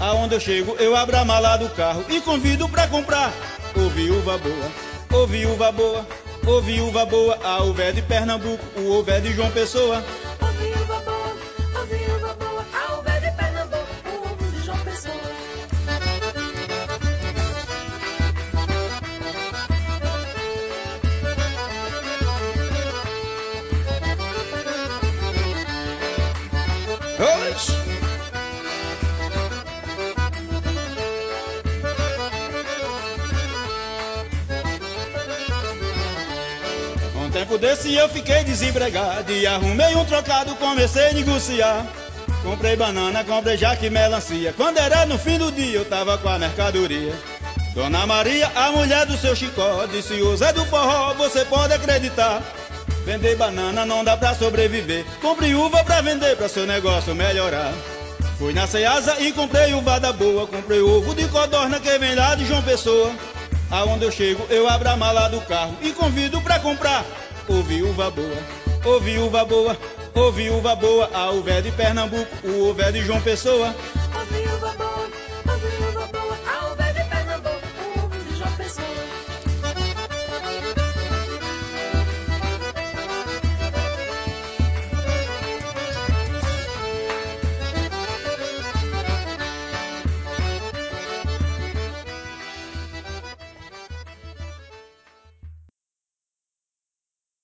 [0.00, 3.32] Aonde eu chego, eu abro a mala do carro e convido pra comprar.
[3.76, 6.06] Ô viúva boa, ô viúva boa,
[6.46, 10.02] ô viúva boa, a uva é de Pernambuco, o ovo é de João Pessoa.
[37.50, 41.84] Tempo desse eu fiquei desempregado e arrumei um trocado, comecei a negociar.
[42.44, 44.54] Comprei banana, comprei jaque e melancia.
[44.56, 47.12] Quando era no fim do dia, eu tava com a mercadoria.
[47.74, 52.40] Dona Maria, a mulher do seu Chicó, disse: O Zé do Forró, você pode acreditar.
[53.04, 55.04] Vender banana não dá pra sobreviver.
[55.20, 57.72] Compre uva pra vender, pra seu negócio melhorar.
[58.38, 60.46] Fui na Ceasa e comprei uva da boa.
[60.46, 63.12] Comprei ovo de codorna que vem lá de João Pessoa.
[63.70, 67.04] Aonde eu chego, eu abro a mala do carro e convido pra comprar.
[67.48, 68.36] Ô viúva boa,
[68.84, 69.76] ô viúva boa,
[70.14, 73.74] ô viúva boa, a uva é de Pernambuco, o ovo é de João Pessoa.
[74.14, 74.89] Ô viúva